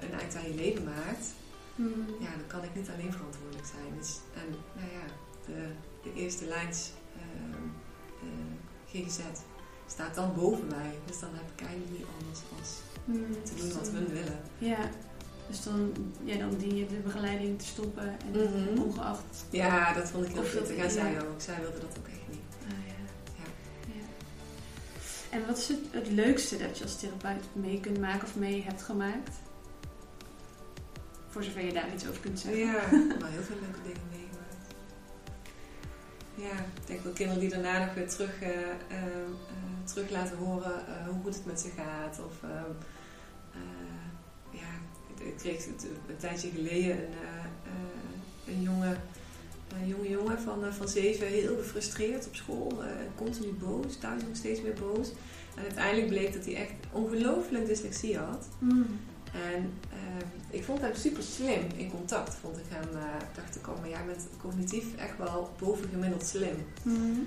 een 0.00 0.18
eind 0.20 0.36
aan 0.36 0.48
je 0.48 0.54
leven 0.54 0.84
maakt. 0.84 1.26
mhm. 1.74 2.00
Ja, 2.20 2.30
dan 2.30 2.46
kan 2.46 2.62
ik 2.64 2.74
niet 2.74 2.88
alleen 2.94 3.12
verantwoordelijk 3.12 3.66
zijn. 3.66 3.98
Dus, 3.98 4.16
en 4.34 4.48
nou 4.76 4.88
ja, 4.92 5.04
de, 5.46 5.68
de 6.02 6.12
eerste 6.20 6.44
lijns 6.46 6.90
ehm, 7.16 7.52
eh, 7.52 7.58
GGZ 8.92 9.18
staat 9.86 10.14
dan 10.14 10.34
boven 10.34 10.66
mij. 10.66 10.92
Dus 11.06 11.20
dan 11.20 11.28
heb 11.32 11.50
ik 11.56 11.66
eigenlijk 11.66 11.98
niet 11.98 12.06
anders 12.18 12.40
als 12.60 12.70
Mhm. 13.04 13.32
te 13.44 13.54
doen 13.54 13.72
wat 13.72 13.88
hun 13.90 14.06
willen. 14.08 14.40
Ja, 14.58 14.90
dus 15.48 15.62
dan, 15.62 15.92
ja, 16.24 16.36
dan 16.38 16.56
dien 16.56 16.76
je 16.76 16.86
de 16.86 16.94
begeleiding 16.94 17.58
te 17.58 17.64
stoppen 17.66 18.16
en 18.20 18.30
Mhm. 18.70 18.82
ongeacht. 18.82 19.44
Ja, 19.50 19.92
dat 19.94 20.08
vond 20.10 20.24
ik 20.26 20.32
heel 20.32 20.42
pittig. 20.42 20.76
En 20.76 20.90
zij 20.90 21.12
ja. 21.12 21.20
ook. 21.20 21.40
Zij 21.40 21.60
wilde 21.60 21.78
dat 21.78 21.98
ook 21.98 22.06
echt 22.08 22.28
niet. 22.30 22.40
Ah, 22.66 22.86
ja. 22.86 22.94
Ja. 23.36 23.50
Ja. 23.94 24.04
En 25.38 25.46
wat 25.46 25.58
is 25.58 25.68
het, 25.68 25.78
het 25.90 26.08
leukste 26.10 26.56
dat 26.56 26.78
je 26.78 26.84
als 26.84 26.96
therapeut 26.98 27.44
mee 27.52 27.80
kunt 27.80 28.00
maken 28.00 28.22
of 28.28 28.36
mee 28.36 28.62
hebt 28.62 28.82
gemaakt? 28.82 29.36
Voor 31.28 31.42
zover 31.44 31.64
je 31.64 31.72
daar 31.72 31.94
iets 31.94 32.06
over 32.08 32.20
kunt 32.20 32.40
zeggen. 32.40 32.60
Ja, 32.60 32.72
maar 33.20 33.30
heel 33.30 33.42
veel 33.42 33.56
leuke 33.60 33.82
dingen 33.82 34.00
meegemaakt. 34.10 34.27
Ja, 36.38 36.58
ik 36.80 36.86
denk 36.86 37.02
wel 37.02 37.12
kinderen 37.12 37.40
die 37.40 37.50
daarna 37.50 37.84
nog 37.84 37.94
weer 37.94 38.08
terug, 38.08 38.42
eh, 38.42 38.50
eh, 38.50 38.70
eh, 38.88 39.84
terug 39.84 40.10
laten 40.10 40.36
horen 40.36 40.72
hoe 41.06 41.22
goed 41.22 41.34
het 41.34 41.46
met 41.46 41.60
ze 41.60 41.68
gaat. 41.76 42.20
Of 42.26 42.42
ehm, 42.42 42.70
eh, 43.52 44.60
ja, 44.60 44.68
ik, 45.24 45.36
kreeg 45.36 45.66
een 45.66 46.16
tijdje 46.16 46.50
geleden 46.50 46.96
een, 46.96 48.54
een 48.54 48.62
jonge, 48.62 48.96
een 49.80 49.88
jonge 49.88 50.08
jongen 50.08 50.38
van, 50.40 50.72
van 50.72 50.88
zeven, 50.88 51.26
heel 51.26 51.56
gefrustreerd 51.56 52.26
op 52.26 52.34
school, 52.34 52.82
continu 53.14 53.52
boos, 53.52 53.96
thuis 53.96 54.22
ook 54.28 54.36
steeds 54.36 54.62
meer 54.62 54.76
boos. 54.80 55.10
En 55.56 55.62
uiteindelijk 55.62 56.06
bleek 56.08 56.32
dat 56.32 56.44
hij 56.44 56.54
echt 56.54 56.72
ongelooflijk 56.92 57.66
dyslexie 57.66 58.18
had. 58.18 58.48
Mhm. 58.58 58.82
En 59.32 59.72
eh, 59.90 60.26
ik 60.50 60.64
vond 60.64 60.80
hem 60.80 60.94
super 60.94 61.22
slim 61.22 61.66
in 61.76 61.90
contact, 61.90 62.34
vond 62.40 62.56
ik 62.56 62.64
hem. 62.68 62.88
eh 62.96 63.02
dacht 63.34 63.56
ik, 63.56 63.68
oh, 63.68 63.80
maar 63.80 63.88
jij 63.88 64.04
bent 64.06 64.26
cognitief 64.40 64.84
echt 64.96 65.18
wel 65.18 65.50
bovengemiddeld 65.58 66.26
slim. 66.26 66.66
Mhm. 66.82 67.20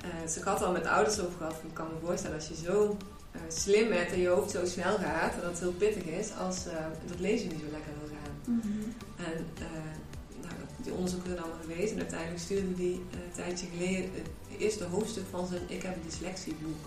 Eh, 0.00 0.22
dus 0.22 0.36
ik 0.36 0.42
had 0.42 0.62
al 0.62 0.72
met 0.72 0.86
ouders 0.86 1.20
over 1.20 1.36
gehad, 1.38 1.54
ik 1.66 1.74
kan 1.74 1.86
me 1.86 2.06
voorstellen 2.06 2.36
als 2.36 2.48
je 2.48 2.54
zo 2.54 2.96
eh, 3.32 3.40
slim 3.48 3.88
bent 3.88 4.12
en 4.12 4.20
je 4.20 4.28
hoofd 4.28 4.50
zo 4.50 4.66
snel 4.66 4.96
gaat, 4.96 5.34
en 5.34 5.40
dat 5.40 5.50
het 5.50 5.60
heel 5.60 5.72
pittig 5.72 6.04
is, 6.04 6.30
als 6.46 6.64
dat 7.06 7.20
lezen 7.20 7.48
niet 7.48 7.60
zo 7.60 7.70
lekker 7.72 7.92
wil 8.00 8.08
gaan. 8.18 8.54
Mhm. 8.54 8.82
En 9.16 9.46
nou, 10.42 10.54
die 10.76 10.92
onderzoeken 10.92 11.28
zijn 11.28 11.42
allemaal 11.42 11.64
geweest 11.66 11.92
en 11.92 11.98
uiteindelijk 11.98 12.40
stuurde 12.40 12.74
hij 12.76 12.86
eh, 12.86 13.18
een 13.26 13.32
tijdje 13.34 13.66
geleden 13.76 14.10
het 14.14 14.60
eerste 14.60 14.84
hoofdstuk 14.84 15.24
van 15.30 15.46
zijn 15.46 15.62
Ik 15.66 15.82
heb 15.82 15.94
een 15.94 16.08
dyslexieboek. 16.08 16.84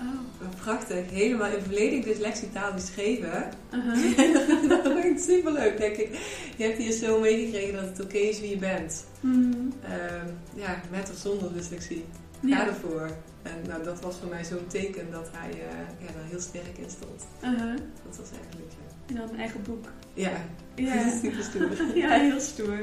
Oh. 0.00 0.48
Prachtig, 0.60 1.10
helemaal 1.10 1.50
in 1.50 1.62
volledig 1.62 2.04
dyslexietaal 2.04 2.72
beschreven. 2.74 3.48
Uh-huh. 3.74 4.68
dat 4.84 5.20
super 5.20 5.52
leuk, 5.52 5.76
denk 5.78 5.96
ik. 5.96 6.18
Je 6.56 6.64
hebt 6.64 6.78
hier 6.78 6.92
zo 6.92 7.20
meegekregen 7.20 7.72
dat 7.74 7.84
het 7.84 8.00
oké 8.00 8.16
is 8.18 8.40
wie 8.40 8.50
je 8.50 8.56
bent. 8.56 9.04
Mhm. 9.20 9.52
Ehm, 9.84 10.26
ja, 10.54 10.80
met 10.90 11.10
of 11.10 11.16
zonder 11.16 11.52
dyslexie. 11.52 12.04
Ga 12.42 12.48
Ja. 12.48 12.66
ervoor. 12.66 13.10
En 13.42 13.52
nou, 13.68 13.84
dat 13.84 14.00
was 14.00 14.16
voor 14.16 14.28
mij 14.28 14.44
zo'n 14.44 14.66
teken 14.66 15.10
dat 15.10 15.28
hij 15.32 15.50
ja, 15.98 16.12
daar 16.12 16.24
heel 16.28 16.40
sterk 16.40 16.78
in 16.78 16.90
stond. 16.90 17.26
Uh-huh. 17.42 17.76
Dat 18.06 18.16
was 18.16 18.28
eigenlijk... 18.40 18.70
eh, 18.72 19.10
En 19.10 19.14
dan 19.16 19.28
een 19.28 19.38
eigen 19.40 19.62
boek. 19.62 19.84
ja, 20.14 20.32
Ja, 20.74 21.10
super 21.22 21.42
stoer. 21.42 21.70
ja 22.02 22.08
heel 22.10 22.40
stoer. 22.40 22.78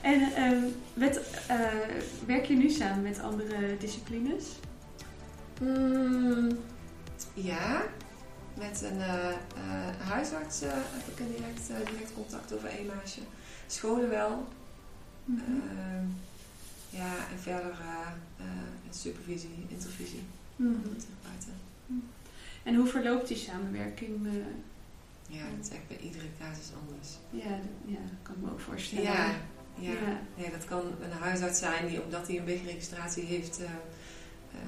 En 0.00 0.20
ehm, 0.36 0.62
met, 0.94 1.20
eh, 1.46 1.56
werk 2.26 2.44
je 2.44 2.54
nu 2.54 2.70
samen 2.70 3.02
met 3.02 3.20
andere 3.20 3.56
disciplines? 3.78 4.44
Mm, 5.60 6.58
ja, 7.34 7.82
met 8.58 8.82
een 8.82 9.00
eh, 9.00 9.28
eh, 9.30 9.36
huisarts 10.08 10.60
eh, 10.62 10.70
heb 10.74 11.06
ik 11.12 11.20
een 11.20 11.32
direct, 11.36 11.66
direct 11.90 12.12
contact 12.14 12.52
over 12.52 12.68
één 12.68 12.86
meisje. 12.96 13.20
Scholen 13.66 14.08
wel. 14.08 14.48
Ehm, 15.28 16.04
ja, 16.90 17.14
en 17.32 17.38
verder 17.40 17.76
supervisie, 18.90 19.66
intervisie. 19.68 20.22
Mhm. 20.56 20.72
Therapeuten. 20.82 21.60
En 22.62 22.74
hoe 22.74 22.86
verloopt 22.86 23.28
die 23.28 23.36
samenwerking? 23.36 24.26
Ja, 25.28 25.42
dat 25.56 25.66
is 25.66 25.68
echt 25.70 25.88
bij 25.88 25.98
iedere 25.98 26.24
casus 26.40 26.70
anders. 26.80 27.08
ja, 27.30 27.58
d- 27.58 27.90
ja, 27.90 27.96
dat 27.98 28.18
kan 28.22 28.34
ik 28.34 28.40
me 28.42 28.50
ook 28.50 28.60
voorstellen. 28.60 29.02
Ja, 29.04 29.26
ja. 29.78 29.90
Ja. 29.90 30.20
Nee, 30.36 30.50
dat 30.50 30.64
kan 30.64 30.82
een 31.02 31.18
huisarts 31.20 31.58
zijn 31.58 31.86
die, 31.88 32.02
omdat 32.02 32.26
hij 32.26 32.38
een 32.38 32.44
wegenregistratie 32.44 33.24
heeft, 33.24 33.58
eh, 33.58 33.64
eh, 33.64 34.60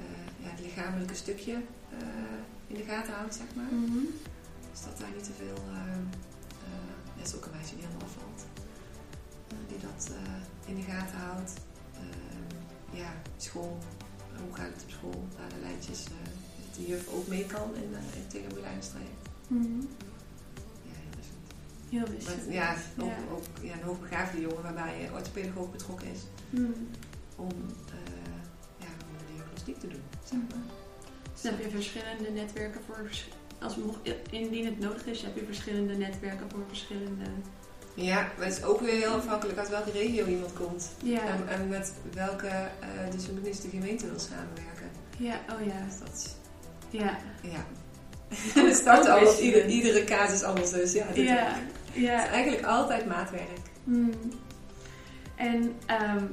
ja, 0.43 0.49
het 0.49 0.59
lichamelijke 0.59 1.15
stukje 1.15 1.53
eh, 1.53 2.37
in 2.67 2.75
de 2.75 2.83
gaten 2.83 3.13
houdt, 3.13 3.35
zeg 3.35 3.45
maar. 3.55 3.65
Mhm. 3.73 4.05
Dus 4.71 4.83
dat 4.83 4.97
daar 4.99 5.11
niet 5.15 5.23
te 5.23 5.33
veel. 5.33 5.63
Uh, 5.69 5.81
er 7.17 7.23
is 7.27 7.35
ook 7.35 7.45
een 7.45 7.51
meisje 7.55 7.75
die 7.75 7.83
helemaal 7.85 8.07
afvalt. 8.07 8.45
eh, 9.49 9.55
die 9.67 9.77
dat 9.79 10.09
eh, 10.15 10.69
in 10.69 10.75
de 10.75 10.81
gaten 10.91 11.17
houdt. 11.17 11.53
Ja, 12.93 13.11
school. 13.37 13.77
Hoe 14.45 14.55
gaat 14.55 14.73
het 14.73 14.83
op 14.83 14.89
school? 14.89 15.27
Daar 15.37 15.49
de 15.49 15.55
lijntjes. 15.61 16.03
eh, 16.05 16.11
dat 16.65 16.75
de 16.75 16.85
juf 16.87 17.07
ook 17.07 17.27
mee 17.27 17.45
kan 17.45 17.75
in, 17.75 17.89
in 18.15 18.27
tegenbeleidingstraject. 18.27 19.27
Mhm. 19.47 19.79
Ja, 20.83 20.91
heel 21.89 22.07
wisselend. 22.07 22.41
Heel. 22.45 22.45
Maar, 22.47 22.53
ja, 22.53 22.75
ook, 22.97 23.07
Ja. 23.09 23.17
ook 23.31 23.43
ja, 23.61 23.73
een 23.73 23.83
hoogbegaafde 23.83 24.41
jongen 24.41 24.63
waarbij 24.63 25.05
uh, 25.07 25.13
orthopedagoog 25.13 25.71
betrokken 25.71 26.07
is. 26.07 26.19
Mhm. 26.49 26.71
Om, 27.35 27.49
uh, 27.49 28.10
diagnostiek 29.65 29.79
te 29.79 29.87
doen. 29.87 30.01
Dus 31.33 31.41
dan 31.41 31.51
heb 31.53 31.63
je 31.63 31.69
verschillende 31.69 32.29
netwerken 32.29 32.81
voor, 32.87 33.09
als 33.59 33.75
mocht, 33.75 33.97
indien 34.29 34.65
het 34.65 34.79
nodig 34.79 35.05
is, 35.05 35.21
heb 35.21 35.35
je 35.35 35.45
verschillende 35.45 35.93
netwerken 35.93 36.49
voor 36.51 36.63
verschillende. 36.67 37.23
Ja, 37.93 38.15
maar 38.37 38.45
het 38.45 38.57
is 38.57 38.63
ook 38.63 38.79
weer 38.79 38.93
heel 38.93 39.13
afhankelijk 39.13 39.57
uit 39.57 39.69
welke 39.69 39.91
regio 39.91 40.25
iemand 40.25 40.53
komt. 40.53 40.89
Ja, 41.03 41.21
En, 41.25 41.47
en 41.47 41.67
met 41.67 41.93
welke 42.13 42.47
uh, 42.47 43.11
disciplines 43.11 43.59
de 43.61 43.69
gemeente 43.69 44.05
wil 44.09 44.19
samenwerken. 44.19 44.89
ja, 45.17 45.39
oh 45.53 45.65
ja. 45.65 45.85
Dus 45.87 45.99
dat 45.99 46.15
is, 46.15 46.35
Ja, 46.99 47.17
ja. 47.41 47.65
En 48.55 48.65
het 48.65 48.75
start 48.75 49.07
al 49.07 49.17
op 49.17 49.23
wisselen. 49.23 49.45
ieder, 49.45 49.65
iedere 49.65 50.03
casus 50.03 50.43
anders. 50.43 50.69
Dus 50.71 50.91
ja, 50.93 51.05
dit 51.13 51.25
ja, 51.27 51.35
Het 51.35 51.55
ja. 51.93 52.23
is 52.23 52.29
eigenlijk 52.29 52.65
altijd 52.65 53.05
maatwerk. 53.05 53.47
Hmm. 53.83 54.11
En, 55.35 55.73
ehm, 55.85 56.25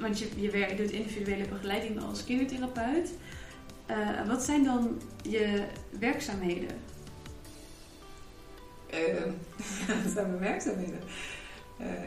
want 0.00 0.18
je, 0.18 0.28
je 0.36 0.50
werkt, 0.50 0.76
doet 0.76 0.90
individuele 0.90 1.44
begeleiding 1.44 2.02
als 2.02 2.24
kindertherapeut. 2.24 3.10
Eh, 3.86 4.26
wat 4.26 4.42
zijn 4.42 4.64
dan 4.64 5.00
je 5.22 5.64
werkzaamheden? 5.98 6.68
Ehm 8.90 9.30
dat 9.86 10.12
zijn 10.12 10.26
mijn 10.26 10.38
werkzaamheden. 10.38 11.00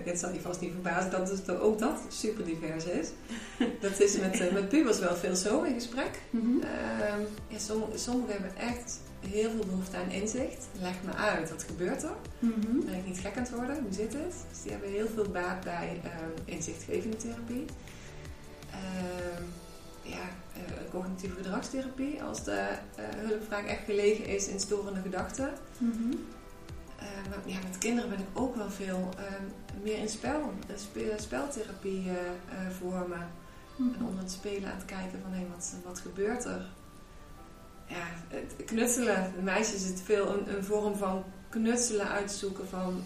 Uh, 0.06 0.15
zal 0.15 0.34
je 0.34 0.39
vast 0.39 0.62
niet 0.62 0.71
verbazen 0.71 1.12
dat, 1.12 1.29
het, 1.29 1.49
ook 1.60 1.79
dat 1.79 1.99
super 2.10 2.45
divers 2.45 2.86
is. 2.86 3.10
Dat 3.79 3.99
is 3.99 4.17
met, 4.17 4.51
met 4.51 4.69
pubers 4.69 4.99
wel 4.99 5.15
veel 5.15 5.36
zo 5.36 5.62
in 5.62 5.73
gesprek. 5.73 6.19
Ja, 7.49 7.58
sommige, 7.58 7.97
sommigen 7.97 8.32
hebben 8.32 8.56
echt 8.58 8.99
heel 9.27 9.49
veel 9.49 9.65
behoefte 9.65 9.97
aan 9.97 10.09
inzicht. 10.09 10.67
Leg 10.79 10.95
me 11.03 11.13
uit, 11.13 11.49
wat 11.49 11.63
gebeurt 11.63 12.03
er? 12.03 12.15
Mhm. 12.39 12.86
Ben 12.86 12.95
ik 12.95 13.05
niet 13.05 13.19
gek 13.19 13.38
aan 13.38 13.43
het 13.43 13.51
worden? 13.51 13.81
Hoe 13.83 13.93
zit 13.93 14.13
het? 14.13 14.36
Dus 14.49 14.62
die 14.62 14.71
hebben 14.71 14.89
heel 14.89 15.07
veel 15.13 15.29
baat 15.29 15.63
bij 15.63 16.01
ehm, 16.03 16.55
inzichtgevende 16.55 17.17
therapie. 17.17 17.65
Ehm, 18.71 19.43
ja, 20.01 20.23
eh, 20.53 20.62
cognitieve 20.91 21.36
gedragstherapie. 21.36 22.23
Als 22.23 22.43
de 22.43 22.67
eh, 22.95 23.03
hulpvraag 23.15 23.65
echt 23.65 23.83
gelegen 23.86 24.25
is 24.25 24.47
in 24.47 24.59
storende 24.59 25.01
gedachten. 25.01 25.53
Mhm. 25.77 26.12
Uh, 27.03 27.29
maar 27.29 27.39
ja, 27.45 27.57
met 27.63 27.77
kinderen 27.77 28.09
ben 28.09 28.19
ik 28.19 28.25
ook 28.33 28.55
wel 28.55 28.69
veel 28.69 29.09
uh, 29.19 29.83
meer 29.83 29.97
in 29.97 30.09
spel, 30.09 30.53
spe 30.75 31.13
speltherapie 31.17 32.05
uh, 32.05 32.13
vormen. 32.79 33.31
Mhm. 33.75 33.93
En 33.93 34.05
onder 34.05 34.19
het 34.19 34.31
spelen 34.31 34.69
aan 34.71 34.77
het 34.77 34.86
kijken 34.86 35.19
van 35.21 35.33
hé, 35.33 35.47
wat, 35.53 35.73
wat 35.86 35.99
gebeurt 35.99 36.45
er? 36.45 36.65
Ja, 37.93 38.06
het 38.27 38.65
knutselen. 38.65 39.34
Meisjes 39.43 39.84
is 39.84 39.89
het 39.89 40.01
veel 40.01 40.34
een, 40.34 40.56
een 40.56 40.63
vorm 40.63 40.95
van 40.95 41.23
knutselen 41.49 42.08
uitzoeken 42.08 42.67
van 42.67 43.01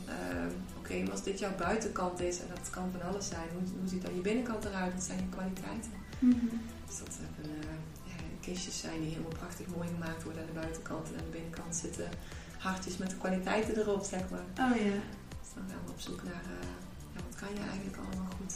oké, 0.77 0.95
okay, 0.95 1.11
als 1.11 1.23
dit 1.23 1.39
jouw 1.39 1.55
buitenkant 1.55 2.19
is, 2.19 2.39
en 2.39 2.47
dat 2.55 2.69
kan 2.69 2.91
van 2.91 3.09
alles 3.09 3.27
zijn, 3.27 3.49
hoe, 3.53 3.79
hoe 3.79 3.87
ziet 3.87 4.01
dan 4.01 4.15
je 4.15 4.21
binnenkant 4.21 4.65
eruit? 4.65 4.93
Wat 4.93 5.03
zijn 5.03 5.17
je 5.17 5.29
kwaliteiten? 5.29 5.91
Mhm. 6.19 6.45
Dus 6.87 6.97
dat 6.97 7.19
kunnen 7.41 7.57
ja, 8.03 8.15
kistjes 8.41 8.79
zijn 8.79 9.01
die 9.01 9.09
helemaal 9.09 9.37
prachtig 9.39 9.67
mooi 9.75 9.87
gemaakt 9.87 10.23
worden 10.23 10.41
aan 10.41 10.53
de 10.53 10.59
buitenkant 10.59 11.07
en 11.07 11.17
aan 11.17 11.25
de 11.25 11.37
binnenkant 11.37 11.75
zitten 11.75 12.09
hartjes 12.57 12.97
met 12.97 13.09
de 13.09 13.17
kwaliteiten 13.17 13.77
erop, 13.77 14.03
zeg 14.03 14.29
maar. 14.29 14.69
Oh 14.69 14.75
ja. 14.75 14.97
Dus 15.41 15.51
dan 15.53 15.63
gaan 15.69 15.85
we 15.85 15.91
op 15.91 15.99
zoek 15.99 16.23
naar 16.23 16.45
uh, 16.59 16.67
ja, 17.13 17.19
wat 17.27 17.35
kan 17.39 17.49
je 17.53 17.59
eigenlijk 17.69 17.97
allemaal 17.97 18.31
goed. 18.37 18.53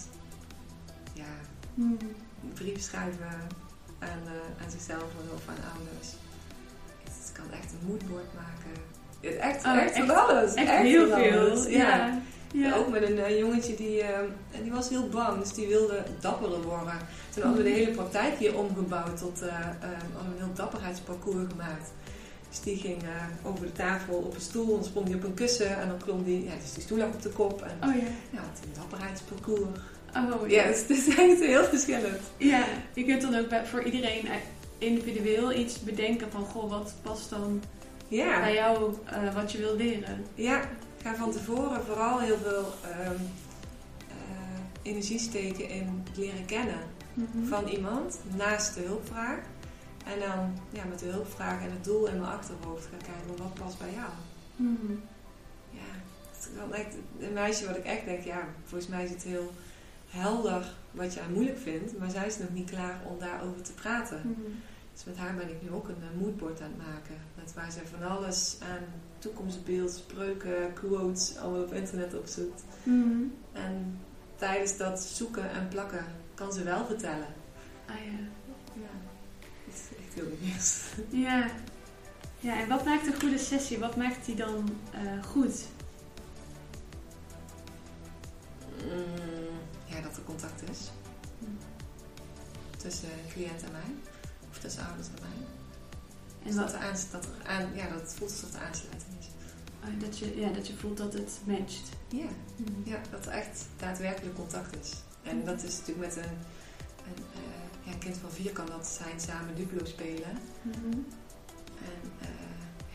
Ja, 1.13 1.34
mm. 1.74 1.98
brief 2.54 2.82
schrijven 2.82 3.28
aan, 4.00 4.24
uh, 4.26 4.63
aan 4.63 4.72
zichzelf 4.72 5.10
of 5.34 5.48
aan 5.48 5.63
ouders. 5.74 6.10
Het 7.32 7.41
kan 7.41 7.60
echt 7.60 7.72
een 7.72 7.88
moodboard 7.88 8.34
maken. 8.34 8.82
Het 9.22 9.36
echt, 9.36 9.65
oh, 9.65 9.78
echt, 9.78 9.91
echt 9.91 10.06
van 10.06 10.28
alles. 10.28 10.54
Echt, 10.54 10.70
echt 10.70 10.82
heel 10.82 11.08
veel. 11.08 11.70
Ja. 11.70 11.78
ja. 11.78 12.22
ja. 12.54 12.76
Ook 12.76 12.89
met 12.89 13.02
een 13.02 13.17
uh, 13.17 13.39
jongetje 13.39 13.76
die, 13.76 14.02
en 14.52 14.62
die 14.63 14.72
was 14.72 14.89
heel 14.89 15.10
bang, 15.10 15.39
dus 15.39 15.54
die 15.54 15.67
wilde 15.67 16.04
dapperder 16.20 16.62
worden. 16.62 16.94
Toen 17.34 17.44
hadden 17.44 17.63
we 17.63 17.70
de 17.70 17.76
hele 17.76 17.91
praktijk 17.91 18.38
hier 18.38 18.58
omgebouwd 18.58 19.17
tot 19.17 19.41
uh, 19.44 19.48
een 19.82 20.38
heel 20.38 20.54
dapperheidsparcours 20.54 21.48
gemaakt. 21.50 21.91
Dus 22.50 22.60
die 22.60 22.78
ging 22.78 23.04
uh, 23.04 23.10
over 23.50 23.65
de 23.65 23.72
tafel 23.72 24.15
op 24.15 24.36
een 24.36 24.41
stoel, 24.41 24.76
dan 24.76 24.84
sprong 24.84 25.08
hij 25.08 25.15
op 25.15 25.24
een 25.24 25.34
kussen 25.34 25.78
en 25.80 25.88
dan 25.88 25.98
klom 25.98 26.24
die, 26.24 26.44
ja, 26.44 26.52
dus 26.62 26.74
die 26.74 26.84
stoel 26.84 26.98
lag 26.98 27.08
op 27.08 27.22
de 27.22 27.30
kop. 27.30 27.62
En 27.62 27.89
oh 27.89 27.96
ja. 27.96 28.02
ja, 28.30 28.39
het 28.52 28.63
een 28.63 28.74
dapperheidsparcours. 28.80 29.80
Oh 30.15 30.50
ja. 30.50 30.62
Ja, 30.62 30.67
dus 30.67 30.80
het 30.80 30.89
is 30.89 31.08
echt 31.08 31.39
heel 31.39 31.63
verschillend. 31.63 32.20
Ja, 32.38 32.63
je 32.94 33.06
kunt 33.06 33.22
dan 33.22 33.36
ook 33.36 33.65
voor 33.65 33.84
iedereen 33.84 34.28
individueel 34.82 35.54
iets 35.54 35.80
bedenken 35.80 36.32
van, 36.32 36.46
goh, 36.46 36.70
wat 36.70 36.94
past 37.02 37.30
dan 37.30 37.62
ja. 38.08 38.39
bij 38.39 38.54
jou, 38.54 38.94
uh, 39.13 39.36
wat 39.36 39.52
je 39.52 39.58
wil 39.58 39.76
leren. 39.76 40.26
Ja, 40.36 40.70
ga 41.02 41.15
van 41.15 41.32
tevoren 41.32 41.86
vooral 41.86 42.20
heel 42.20 42.38
veel 42.38 42.65
um, 43.08 43.22
uh, 44.08 44.82
energie 44.82 45.20
steken 45.20 45.70
in 45.70 46.04
het 46.04 46.17
leren 46.17 46.46
kennen 46.46 46.80
mm 47.13 47.28
-hmm. 47.32 47.48
van 47.48 47.67
iemand 47.67 48.20
naast 48.38 48.74
de 48.74 48.82
hulpvraag. 48.82 49.39
En 50.06 50.20
dan 50.20 50.58
ja, 50.70 50.84
met 50.89 51.00
de 51.00 51.06
hulpvraag 51.06 51.62
en 51.62 51.72
het 51.72 51.84
doel 51.84 52.08
in 52.08 52.20
mijn 52.20 52.32
achterhoofd 52.32 52.86
gaan 52.86 53.13
kijken 53.13 53.44
wat 53.44 53.54
past 53.54 53.80
bij 53.80 53.94
jou. 53.94 54.12
Mm 54.56 54.78
-hmm. 54.82 55.02
Ja, 55.70 55.91
dan 56.56 56.74
echt 56.74 56.96
een 57.20 57.34
meisje 57.34 57.65
wat 57.65 57.78
ik 57.78 57.84
echt 57.84 58.06
denk, 58.06 58.24
ja, 58.24 58.48
volgens 58.65 58.89
mij 58.89 59.04
is 59.04 59.10
het 59.10 59.24
heel 59.24 59.52
helder 60.10 60.74
wat 60.91 61.13
je 61.13 61.22
aan 61.22 61.34
moeilijk 61.34 61.60
vindt, 61.60 61.98
maar 61.98 62.10
zij 62.10 62.28
is 62.28 62.38
nog 62.38 62.50
niet 62.50 62.70
klaar 62.70 63.02
om 63.08 63.20
daarover 63.20 63.62
te 63.62 63.74
praten. 63.74 64.22
Mm 64.24 64.34
-hmm. 64.34 64.60
Dus 65.04 65.14
met 65.14 65.24
haar 65.24 65.36
ben 65.36 65.50
ik 65.50 65.62
nu 65.62 65.72
ook 65.72 65.88
een 65.88 66.04
uh, 66.14 66.22
moodboard 66.22 66.62
aan 66.62 66.74
het 66.78 66.88
maken. 66.88 67.16
Met 67.36 67.54
waar 67.54 67.72
zij 67.72 67.88
van 67.88 68.10
alles 68.10 68.58
aan 68.60 68.84
toekomstbeeld, 69.20 69.92
spreuken, 69.92 70.74
quotes, 70.74 71.38
allemaal 71.38 71.64
op 71.64 71.74
internet 71.74 72.14
opzoekt. 72.14 72.64
Mm 72.84 73.04
-hmm. 73.04 73.34
En 73.52 74.00
tijdens 74.36 74.78
dat 74.78 75.02
zoeken 75.02 75.52
en 75.52 75.68
plakken 75.68 76.06
kan 76.34 76.54
ze 76.54 76.64
wel 76.64 76.86
vertellen. 76.86 77.28
Ah 77.86 77.96
ja. 77.96 78.20
Ja. 78.74 78.92
Dat 79.66 79.74
is 79.74 79.98
echt 80.06 80.14
heel 80.14 80.38
divers. 80.40 80.84
Ja. 81.10 81.50
Ja, 82.40 82.60
en 82.60 82.68
wat 82.68 82.86
maakt 82.86 83.08
een 83.08 83.20
goede 83.20 83.38
sessie? 83.38 83.80
Wat 83.80 83.96
maakt 83.96 84.26
die 84.26 84.36
dan 84.36 84.70
uh, 84.96 85.24
goed? 85.24 85.66
Mm, 88.84 89.58
ja, 89.86 90.02
dat 90.02 90.18
er 90.18 90.24
contact 90.24 90.70
is. 90.70 90.92
Mm. 91.40 91.58
Tussen 92.78 93.10
cliënt 93.34 93.64
en 93.64 93.72
mij. 93.72 94.11
Tussen 94.62 94.86
ouders 94.88 95.08
en 95.08 95.13
mij. 95.19 95.30
En 96.41 96.47
dus 96.47 96.56
wat? 96.56 96.71
dat, 96.71 97.08
dat, 97.12 97.26
er 97.26 97.47
aan, 97.47 97.76
ja, 97.76 97.88
dat 97.89 98.02
het 98.02 98.13
voelt 98.13 98.32
alsof 98.32 98.54
er 98.54 98.62
aansluiting 98.67 99.12
is. 99.19 99.28
Oh, 99.84 100.00
dat, 100.00 100.17
je, 100.19 100.39
ja, 100.39 100.50
dat 100.50 100.67
je 100.67 100.76
voelt 100.78 100.97
dat 100.97 101.13
het 101.13 101.39
matcht. 101.43 101.89
Ja. 102.08 102.30
Mm. 102.56 102.82
ja, 102.84 103.00
dat 103.12 103.26
er 103.26 103.32
echt 103.32 103.65
daadwerkelijk 103.78 104.36
contact 104.36 104.76
is. 104.82 104.91
En 105.24 105.45
dat 105.45 105.63
is 105.63 105.78
natuurlijk 105.78 106.08
met 106.08 106.15
een, 106.15 106.34
een, 107.08 107.24
uh, 107.36 107.86
ja, 107.86 107.91
een 107.91 108.00
kind 108.00 108.17
van 108.17 108.32
vier 108.32 108.52
kan 108.52 108.65
dat 108.65 108.88
zijn 108.88 109.19
samen 109.19 109.56
Duplo 109.56 109.86
spelen. 109.86 110.38
Mm 110.62 110.71
-hmm. 110.71 111.06
En 111.89 112.02
uh, 112.21 112.28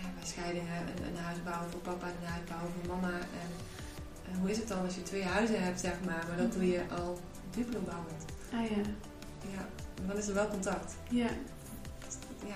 ja, 0.00 0.06
bij 0.18 0.26
scheidingen 0.26 0.80
een, 0.80 1.06
een 1.08 1.16
huis 1.16 1.42
bouwen 1.42 1.70
voor 1.70 1.80
papa 1.80 2.06
en 2.06 2.14
een 2.20 2.28
huis 2.28 2.48
bouwen 2.48 2.72
voor 2.72 2.86
mama. 2.94 3.18
En 3.18 3.50
uh, 4.30 4.38
hoe 4.40 4.50
is 4.50 4.56
het 4.56 4.68
dan 4.68 4.84
als 4.84 4.94
je 4.94 5.02
twee 5.02 5.24
huizen 5.24 5.62
hebt, 5.62 5.80
zeg 5.80 5.94
maar, 6.04 6.24
maar 6.28 6.36
dat 6.36 6.52
doe 6.52 6.66
je 6.66 6.82
al 6.90 7.20
Duplo 7.50 7.80
bouwend. 7.80 8.24
Ah 8.52 8.70
ja. 8.70 8.82
ja. 9.54 9.68
Dan 10.06 10.16
is 10.16 10.28
er 10.28 10.34
wel 10.34 10.48
contact. 10.48 10.94
Ja, 11.10 11.28
Ja, 12.46 12.54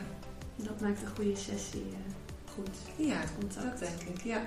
dat 0.56 0.80
maakt 0.80 1.02
een 1.02 1.16
goede 1.16 1.36
sessie 1.36 1.84
eh, 1.92 2.52
goed. 2.54 2.76
ja 2.96 3.20
Contact. 3.38 3.80
dat 3.80 3.88
denk 3.88 4.18
ik. 4.18 4.24
Ja. 4.24 4.42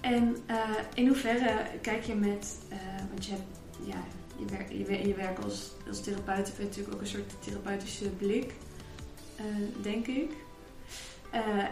En 0.00 0.36
eh, 0.46 0.70
in 0.94 1.06
hoeverre 1.06 1.66
kijk 1.80 2.04
je 2.04 2.14
met, 2.14 2.56
eh, 2.68 2.78
want 3.10 3.26
je 3.26 3.30
hebt, 3.30 3.58
ja, 3.84 4.04
je, 4.38 4.44
werk, 4.44 4.70
je, 4.70 5.08
je 5.08 5.14
werk 5.14 5.38
als, 5.38 5.70
als 5.88 6.00
therapeut 6.00 6.46
heb 6.46 6.56
je 6.56 6.62
natuurlijk 6.62 6.94
ook 6.94 7.00
een 7.00 7.06
soort 7.06 7.42
therapeutische 7.42 8.08
blik, 8.08 8.54
denk 9.82 10.06
ik. 10.06 10.30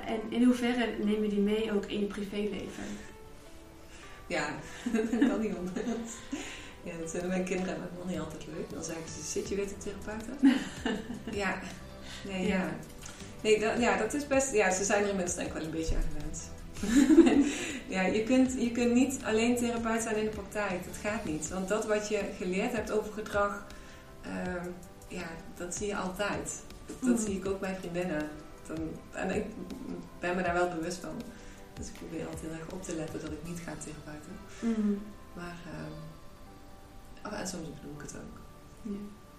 En 0.06 0.20
in 0.28 0.44
hoeverre 0.44 1.04
neem 1.04 1.22
je 1.22 1.28
die 1.28 1.40
mee 1.40 1.72
ook 1.72 1.86
in 1.86 2.00
je 2.00 2.06
privéleven? 2.06 2.84
Ja, 4.26 4.48
dat 5.10 5.28
kan 5.28 5.40
niet 5.40 5.56
anders. 5.56 6.12
Ja, 6.84 6.98
dat 7.00 7.10
vinden 7.10 7.28
mijn 7.28 7.44
kinderen 7.44 7.76
ook 7.76 7.98
nog 7.98 8.08
niet 8.08 8.18
altijd 8.18 8.46
leuk. 8.46 8.70
Dan 8.70 8.84
zeggen 8.84 9.08
ze, 9.08 9.22
zit 9.22 9.48
je 9.48 9.54
weer 9.54 9.66
te 9.66 9.76
therapeuten? 9.76 10.38
ja. 11.42 11.60
Nee, 12.24 12.46
ja. 12.46 12.64
Nee, 13.42 13.60
dat, 13.60 13.78
ja, 13.78 13.96
dat 13.96 14.14
is 14.14 14.26
best... 14.26 14.52
Ja, 14.52 14.70
ze 14.70 14.84
zijn 14.84 15.02
er 15.02 15.08
inmiddels 15.08 15.36
denk 15.36 15.48
ik 15.48 15.54
wel 15.54 15.62
een 15.64 15.70
beetje 15.70 15.96
aan 15.96 16.02
gewend. 16.16 16.42
ja, 17.96 18.02
je 18.02 18.22
kunt, 18.24 18.52
je 18.58 18.70
kunt 18.72 18.92
niet 18.92 19.20
alleen 19.24 19.56
therapeut 19.56 20.02
zijn 20.02 20.16
in 20.16 20.24
de 20.24 20.30
praktijk. 20.30 20.84
Dat 20.84 20.96
gaat 21.12 21.24
niet. 21.24 21.48
Want 21.48 21.68
dat 21.68 21.86
wat 21.86 22.08
je 22.08 22.20
geleerd 22.38 22.72
hebt 22.72 22.90
over 22.90 23.12
gedrag... 23.12 23.66
ehm, 24.22 24.68
ja, 25.08 25.26
dat 25.56 25.74
zie 25.74 25.86
je 25.86 25.96
altijd. 25.96 26.62
Dat, 26.86 26.96
dat 27.00 27.16
Mhm. 27.18 27.24
zie 27.26 27.36
ik 27.36 27.46
ook 27.46 27.60
bij 27.60 27.76
vriendinnen. 27.80 28.28
Dan, 28.66 28.78
en 29.12 29.30
ik 29.36 29.44
ben 30.20 30.36
me 30.36 30.42
daar 30.42 30.54
wel 30.54 30.68
bewust 30.68 30.98
van. 30.98 31.22
Dus 31.78 31.86
ik 31.86 31.92
probeer 31.94 32.26
altijd 32.26 32.42
heel 32.42 32.60
erg 32.60 32.72
op 32.72 32.82
te 32.82 32.94
letten 32.96 33.20
dat 33.20 33.30
ik 33.32 33.48
niet 33.48 33.60
ga 33.64 33.72
therapeuten. 33.84 34.32
Mm. 34.60 35.02
Maar, 35.34 35.56
ehm 35.66 37.32
oh, 37.32 37.40
en 37.40 37.48
soms 37.48 37.66
doe 37.82 37.92
ik 37.96 38.02
het 38.02 38.14
ook. 38.16 38.38
Ja. 38.82 38.98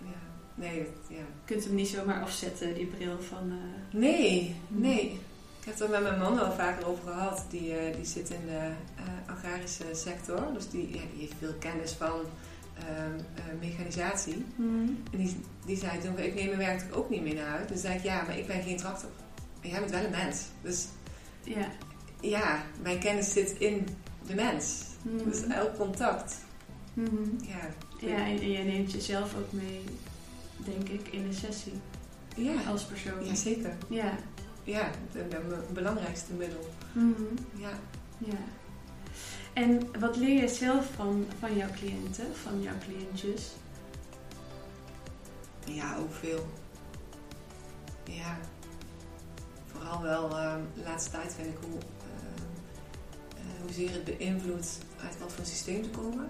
Ja. 0.10 0.34
Nee, 0.55 0.87
ja. 1.07 1.15
Je 1.15 1.23
kunt 1.45 1.63
hem 1.63 1.75
niet 1.75 1.87
zomaar 1.87 2.21
afzetten, 2.21 2.73
die 2.73 2.85
bril 2.85 3.17
van... 3.29 3.51
eh, 3.51 3.99
Nee, 3.99 4.55
nee. 4.67 5.01
Ik 5.59 5.71
heb 5.71 5.73
het 5.73 5.83
er 5.83 5.89
met 5.89 6.01
mijn 6.09 6.19
man 6.19 6.35
wel 6.35 6.51
vaker 6.51 6.87
over 6.87 7.03
gehad. 7.03 7.45
Die, 7.49 7.73
eh, 7.77 7.95
die 7.95 8.05
zit 8.05 8.29
in 8.29 8.45
de 8.45 8.57
eh, 8.95 9.03
agrarische 9.35 9.83
sector. 9.93 10.53
Dus 10.53 10.69
die, 10.69 10.87
ja, 10.87 11.01
die 11.11 11.19
heeft 11.19 11.33
veel 11.39 11.53
kennis 11.59 11.91
van 11.91 12.19
ehm, 12.79 13.19
eh, 13.35 13.43
mechanisatie. 13.67 14.45
mm. 14.55 14.97
En 15.11 15.17
die, 15.17 15.35
die 15.65 15.77
zei 15.77 15.99
toen, 16.01 16.17
ik 16.19 16.35
neem 16.35 16.45
mijn 16.45 16.57
werk 16.57 16.79
toch 16.79 16.97
ook 16.97 17.09
niet 17.09 17.21
mee 17.21 17.33
naar 17.33 17.47
huis. 17.47 17.67
Dus 17.67 17.81
zei 17.81 17.95
ik, 17.97 18.03
ja, 18.03 18.23
maar 18.23 18.37
ik 18.37 18.47
ben 18.47 18.63
geen 18.63 18.77
tractor. 18.77 19.09
En 19.61 19.69
jij 19.69 19.79
bent 19.79 19.91
wel 19.91 20.03
een 20.03 20.11
mens. 20.11 20.41
Dus 20.61 20.85
Ja. 21.43 21.67
ja, 22.21 22.63
mijn 22.81 22.99
kennis 22.99 23.31
zit 23.31 23.51
in 23.57 23.87
de 24.27 24.35
mens. 24.35 24.83
Mm. 25.01 25.17
Dus 25.29 25.43
elk 25.47 25.77
contact. 25.77 26.35
Ja, 27.41 27.69
Ja, 28.07 28.15
en, 28.25 28.39
en 28.39 28.51
jij 28.51 28.63
neemt 28.63 28.91
jezelf 28.91 29.35
ook 29.37 29.51
mee, 29.51 29.81
denk 30.65 30.89
ik, 30.89 31.08
in 31.08 31.30
de 31.30 31.36
sessie 31.36 31.73
ja. 32.36 32.54
als 32.69 32.84
persoon. 32.84 33.25
ja 33.25 33.36
zeker. 33.36 33.73
Ja. 33.89 34.17
Ja, 34.63 34.91
het 35.12 35.34
het 35.34 35.73
belangrijkste 35.73 36.34
middel. 36.34 36.69
Mhm. 36.91 37.23
Ja. 37.58 37.71
Ja. 38.17 38.38
En 39.54 39.99
wat 39.99 40.15
leer 40.17 40.41
je 40.41 40.47
zelf 40.47 40.89
van, 40.95 41.25
van 41.39 41.58
jouw 41.58 41.69
cliënten, 41.75 42.25
van 42.43 42.62
jouw 42.62 42.78
cliëntjes? 42.86 43.51
ja, 45.65 45.97
ook 45.97 46.13
veel. 46.13 46.45
Ja. 48.04 48.38
Vooral 49.65 50.01
wel 50.01 50.38
ehm, 50.38 50.60
de 50.75 50.82
laatste 50.84 51.12
tijd 51.12 51.34
vind 51.34 51.47
ik 51.47 51.58
hoe, 51.62 51.80
ehm, 51.80 52.43
eh, 53.38 53.62
hoezeer 53.62 53.91
het 53.91 54.04
beïnvloedt 54.04 54.78
uit 55.04 55.19
wat 55.19 55.34
voor 55.34 55.45
systeem 55.45 55.84
ze 55.84 55.89
komen. 55.89 56.28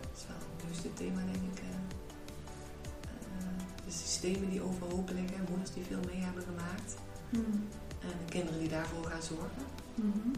Dat 0.00 0.10
is 0.16 0.26
wel 0.26 0.36
het 0.36 0.64
nieuwste 0.64 0.94
thema, 0.94 1.20
denk 1.32 1.58
ik. 1.58 1.71
De 3.92 3.98
systemen 3.98 4.50
die 4.50 4.62
overhoop 4.62 5.10
liggen, 5.10 5.46
moeders 5.48 5.72
die 5.72 5.84
veel 5.84 6.00
mee 6.06 6.20
hebben 6.20 6.42
gemaakt. 6.42 6.94
Mhm. 7.30 7.56
En 8.00 8.08
de 8.24 8.30
kinderen 8.34 8.58
die 8.60 8.68
daarvoor 8.68 9.04
gaan 9.04 9.22
zorgen. 9.22 9.62
Mhm. 9.94 10.28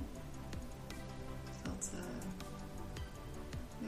Dat, 1.62 1.90
eh, 1.92 2.22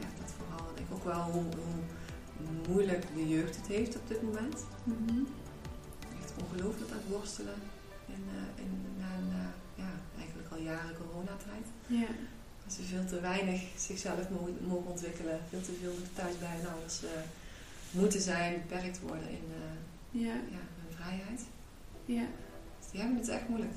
ja, 0.01 0.07
dat 0.21 0.31
vooral. 0.39 0.71
Ik 0.71 0.77
denk 0.77 0.89
ook 0.93 1.05
wel 1.05 1.23
hoe, 1.23 1.43
hoe 1.43 2.57
moeilijk 2.69 3.05
de 3.15 3.29
jeugd 3.29 3.57
het 3.57 3.67
heeft 3.67 3.97
op 3.97 4.09
dit 4.09 4.23
moment. 4.23 4.65
Mhm. 4.85 5.19
Echt 6.23 6.33
ongelooflijk 6.43 6.91
aan 6.91 6.97
het 7.05 7.09
worstelen. 7.09 7.59
In, 8.07 8.25
eh, 8.39 8.63
in, 8.65 8.71
na, 8.99 9.11
na, 9.37 9.45
ja, 9.75 9.91
eigenlijk 10.19 10.49
al 10.53 10.59
jaren 10.59 10.97
coronatijd. 11.03 11.67
Ja. 11.87 12.07
Dat 12.65 12.73
ze 12.75 12.83
veel 12.83 13.05
te 13.07 13.21
weinig 13.21 13.61
zichzelf 13.77 14.31
mo- 14.31 14.57
mogen 14.67 14.91
ontwikkelen. 14.91 15.41
Veel 15.51 15.61
te 15.61 15.73
veel 15.81 15.95
thuis 16.15 16.39
bij 16.39 16.57
hun 16.57 16.69
ouders 16.73 17.03
eh, 17.05 17.11
moeten 17.91 18.21
zijn, 18.21 18.63
beperkt 18.67 19.01
worden 19.01 19.29
in 19.31 19.45
eh, 19.55 20.21
Ja. 20.27 20.33
ja, 20.35 20.63
hun 20.81 20.95
vrijheid. 20.97 21.41
Ja. 22.05 22.25
Dus 22.79 22.91
die 22.91 23.01
hebben 23.01 23.19
het 23.19 23.29
echt 23.29 23.49
moeilijk. 23.49 23.73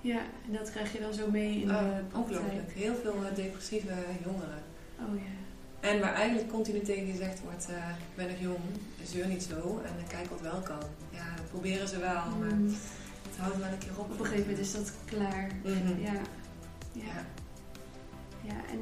Ja, 0.00 0.20
en 0.46 0.52
dat 0.52 0.70
krijg 0.70 0.92
je 0.92 1.00
dan 1.00 1.14
zo 1.14 1.30
mee 1.30 1.60
in 1.60 1.70
Ah, 1.70 1.78
de 1.78 1.84
praktijk. 1.84 2.14
ongelooflijk. 2.16 2.72
Heel 2.72 2.94
veel 3.02 3.14
eh, 3.24 3.34
depressieve 3.34 3.94
jongeren. 4.24 4.62
Oh 5.00 5.16
ja. 5.16 5.30
En 5.88 6.00
waar 6.00 6.14
eigenlijk 6.14 6.48
continu 6.50 6.80
tegen 6.80 7.06
gezegd 7.10 7.40
wordt, 7.40 7.68
eh, 7.68 7.76
ik 7.88 8.14
ben 8.16 8.26
nog 8.28 8.38
jong, 8.40 8.58
zeur 9.04 9.26
niet 9.26 9.42
zo 9.42 9.80
en 9.84 9.92
dan 9.96 10.06
kijk 10.08 10.30
wat 10.30 10.40
wel 10.40 10.60
kan. 10.60 10.78
Ja, 11.10 11.34
dat 11.36 11.48
proberen 11.50 11.88
ze 11.88 11.98
wel, 11.98 12.24
maar 12.38 12.54
Mhm. 12.54 12.66
het 13.28 13.36
houdt 13.38 13.56
wel 13.56 13.68
een 13.68 13.78
keer 13.78 13.90
op. 13.98 14.10
Op 14.10 14.18
een 14.18 14.24
gegeven 14.26 14.40
moment 14.50 14.58
is 14.66 14.72
dat 14.72 14.92
klaar. 15.04 15.50
Mhm. 15.64 16.00
Ja. 16.02 16.12
Ja. 16.12 16.20
Ja. 16.92 17.24
Ja, 18.44 18.54
en 18.70 18.80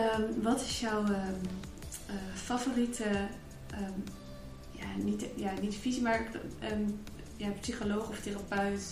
ehm, 0.00 0.40
wat 0.42 0.60
is 0.60 0.80
jouw 0.80 1.02
ehm, 1.04 1.34
eh, 2.06 2.14
favoriete, 2.34 3.04
ehm, 3.76 4.00
ja, 4.70 4.96
niet, 5.04 5.24
ja, 5.36 5.52
niet 5.60 5.74
visie, 5.74 6.02
maar 6.02 6.30
ehm, 6.58 6.84
ja, 7.36 7.48
psycholoog 7.60 8.08
of 8.08 8.18
therapeut 8.20 8.82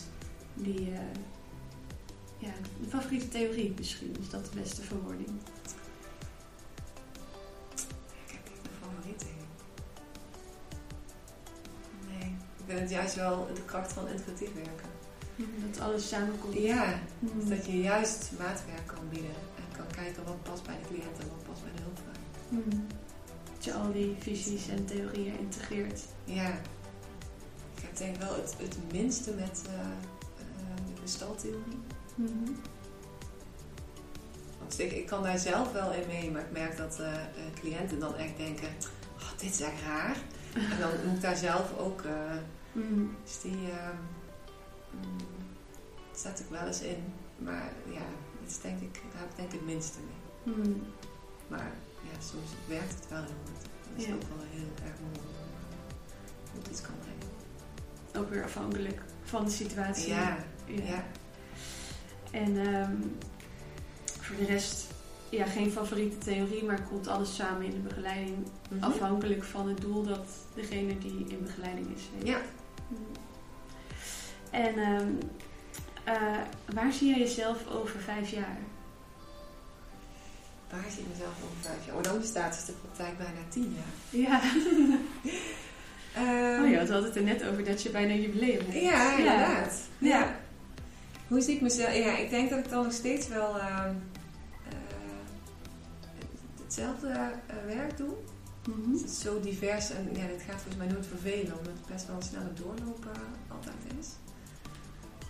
die, 0.54 0.90
eh, 0.90 1.00
ja, 2.38 2.52
een 2.82 2.88
favoriete 2.88 3.28
theorie 3.28 3.74
misschien, 3.78 4.16
is 4.20 4.30
dat 4.30 4.44
de 4.44 4.60
beste 4.60 4.82
verwoording? 4.82 5.28
Ik 8.26 8.32
heb 8.32 8.40
niet 8.48 8.64
een 8.64 8.78
favoriet 8.88 9.22
in. 9.22 9.46
Nee, 12.08 12.28
ik 12.58 12.64
vind 12.66 12.80
het 12.80 12.90
juist 12.90 13.14
wel 13.14 13.46
de 13.54 13.64
kracht 13.64 13.92
van 13.92 14.08
integratief 14.08 14.54
werken. 14.54 14.90
Dat 15.70 15.80
alles 15.80 16.08
samenkomt. 16.08 16.54
Ja, 16.54 17.00
Mhm. 17.18 17.38
dus 17.38 17.48
dat 17.48 17.66
je 17.66 17.80
juist 17.80 18.30
maatwerk 18.38 18.86
kan 18.86 19.08
bieden 19.10 19.30
en 19.56 19.76
kan 19.76 19.86
kijken 20.02 20.24
wat 20.24 20.42
past 20.42 20.62
bij 20.62 20.76
de 20.82 20.86
cliënt 20.88 21.18
en 21.18 21.28
wat 21.28 21.42
past 21.48 21.62
bij 21.62 21.72
de 21.76 21.82
hulpvraag. 21.82 22.16
Mhm. 22.48 22.80
Dat 23.62 23.72
je 23.74 23.80
al 23.80 23.92
die 23.92 24.16
visies 24.18 24.68
en 24.68 24.84
theorieën 24.84 25.38
integreert. 25.38 26.00
Ja, 26.24 26.48
ik 27.74 27.82
heb 27.82 27.96
denk 27.96 28.16
wel 28.16 28.34
het, 28.34 28.54
het 28.58 28.92
minste 28.92 29.32
met 29.32 29.62
eh, 29.66 29.80
eh, 29.80 30.76
de 30.94 31.00
gestaltheorie. 31.00 31.80
Mhm. 32.14 32.52
Want 34.58 34.78
ik, 34.78 34.92
ik 34.92 35.06
kan 35.06 35.22
daar 35.22 35.38
zelf 35.38 35.72
wel 35.72 35.92
in 35.92 36.06
mee, 36.06 36.30
maar 36.30 36.40
ik 36.42 36.50
merk 36.52 36.76
dat 36.76 36.98
eh, 37.00 37.12
cliënten 37.60 37.98
dan 37.98 38.16
echt 38.16 38.36
denken, 38.36 38.68
oh, 39.18 39.30
dit 39.38 39.50
is 39.50 39.60
echt 39.60 39.82
raar. 39.86 40.16
En 40.54 40.78
dan 40.80 40.90
moet 41.06 41.16
ik 41.16 41.22
daar 41.22 41.36
zelf 41.36 41.78
ook, 41.78 42.02
Mhm. 42.72 43.04
dus 43.24 43.40
die 43.40 43.70
ehm, 43.70 43.96
mm, 44.90 45.16
zet 46.14 46.40
ik 46.40 46.46
wel 46.50 46.66
eens 46.66 46.80
in. 46.80 47.04
Maar 47.38 47.72
ja, 47.90 48.04
dat 48.40 48.50
is 48.50 48.60
denk 48.60 48.80
ik, 48.80 48.94
daar 49.12 49.20
heb 49.20 49.30
ik 49.30 49.36
denk 49.36 49.52
ik 49.52 49.58
het 49.58 49.68
minste 49.68 49.98
mee. 49.98 50.54
Mhm. 50.54 50.78
Maar 51.48 51.72
ja, 52.02 52.20
soms 52.20 52.50
werkt 52.68 52.94
het 52.94 53.08
wel 53.08 53.18
heel 53.18 53.34
goed. 53.44 53.62
Dat 53.62 54.00
is 54.02 54.06
Ja. 54.06 54.14
ook 54.14 54.22
wel 54.22 54.46
heel 54.50 54.68
erg 54.84 54.94
mooi 55.00 55.26
hoe 56.52 56.60
het 56.62 56.70
iets 56.70 56.80
kan 56.80 56.94
brengen. 57.00 58.24
Ook 58.26 58.30
weer 58.34 58.44
afhankelijk 58.44 59.02
van 59.22 59.44
de 59.44 59.50
situatie. 59.50 60.08
Ja, 60.08 60.36
Ja. 60.66 60.82
ja. 60.84 61.04
En 62.30 62.66
ehm, 62.66 62.96
voor 64.20 64.36
de 64.36 64.44
rest, 64.44 64.86
ja, 65.28 65.44
geen 65.44 65.70
favoriete 65.70 66.18
theorie, 66.18 66.64
maar 66.64 66.82
komt 66.82 67.06
alles 67.08 67.34
samen 67.34 67.62
in 67.66 67.70
de 67.70 67.78
begeleiding. 67.88 68.36
Mhm. 68.70 68.84
Afhankelijk 68.84 69.42
van 69.44 69.68
het 69.68 69.80
doel 69.80 70.02
dat 70.02 70.26
degene 70.54 70.98
die 70.98 71.24
in 71.28 71.42
begeleiding 71.42 71.94
is. 71.96 72.02
Ja. 72.24 72.40
Mhm. 72.88 73.00
En 74.50 74.78
ehm, 74.78 75.08
eh, 76.04 76.38
waar 76.74 76.92
zie 76.92 77.08
jij 77.08 77.18
jezelf 77.18 77.66
over 77.68 78.00
vijf 78.00 78.30
jaar? 78.30 78.58
Waar 80.72 80.90
zie 80.90 81.02
ik 81.02 81.08
mezelf 81.08 81.34
over 81.44 81.56
vijf 81.60 81.86
jaar? 81.86 81.96
Oh, 81.96 82.02
dan 82.02 82.20
bestaat 82.20 82.54
dus 82.54 82.64
de 82.64 82.72
praktijk 82.72 83.18
bijna 83.18 83.40
tien 83.48 83.76
jaar. 83.76 84.20
Ja. 84.22 84.40
Ehm, 86.14 86.62
Oh 86.62 86.70
ja, 86.70 86.84
we 86.84 86.92
hadden 86.92 87.04
het 87.04 87.16
er 87.16 87.22
net 87.22 87.44
over 87.44 87.64
dat 87.64 87.82
je 87.82 87.90
bijna 87.90 88.14
jubileum 88.14 88.60
hebt. 88.66 88.82
Ja, 88.82 89.16
inderdaad. 89.16 89.74
Ja. 89.98 90.08
Ja. 90.08 90.40
Hoe 91.28 91.40
zie 91.40 91.54
ik 91.54 91.60
mezelf? 91.60 91.94
Ja, 91.94 92.16
ik 92.16 92.30
denk 92.30 92.50
dat 92.50 92.58
ik 92.58 92.68
dan 92.68 92.84
nog 92.84 92.92
steeds 92.92 93.28
wel 93.28 93.58
ehm, 93.58 93.94
eh, 94.68 94.74
hetzelfde 96.62 97.08
eh, 97.08 97.56
werk 97.66 97.96
doe. 97.96 98.14
Mhm. 98.68 98.92
Het 98.92 99.04
is 99.04 99.20
zo 99.20 99.40
divers 99.40 99.90
en 99.90 100.08
ja, 100.12 100.26
dit 100.26 100.42
gaat 100.42 100.60
volgens 100.60 100.76
mij 100.76 100.86
nooit 100.86 101.06
vervelen, 101.06 101.58
omdat 101.58 101.72
het 101.72 101.86
best 101.92 102.06
wel 102.06 102.16
een 102.16 102.22
snelle 102.22 102.52
doorloop 102.54 103.04
eh, 103.04 103.56
altijd 103.56 103.76
is. 104.00 104.08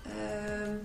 Ehm, 0.02 0.76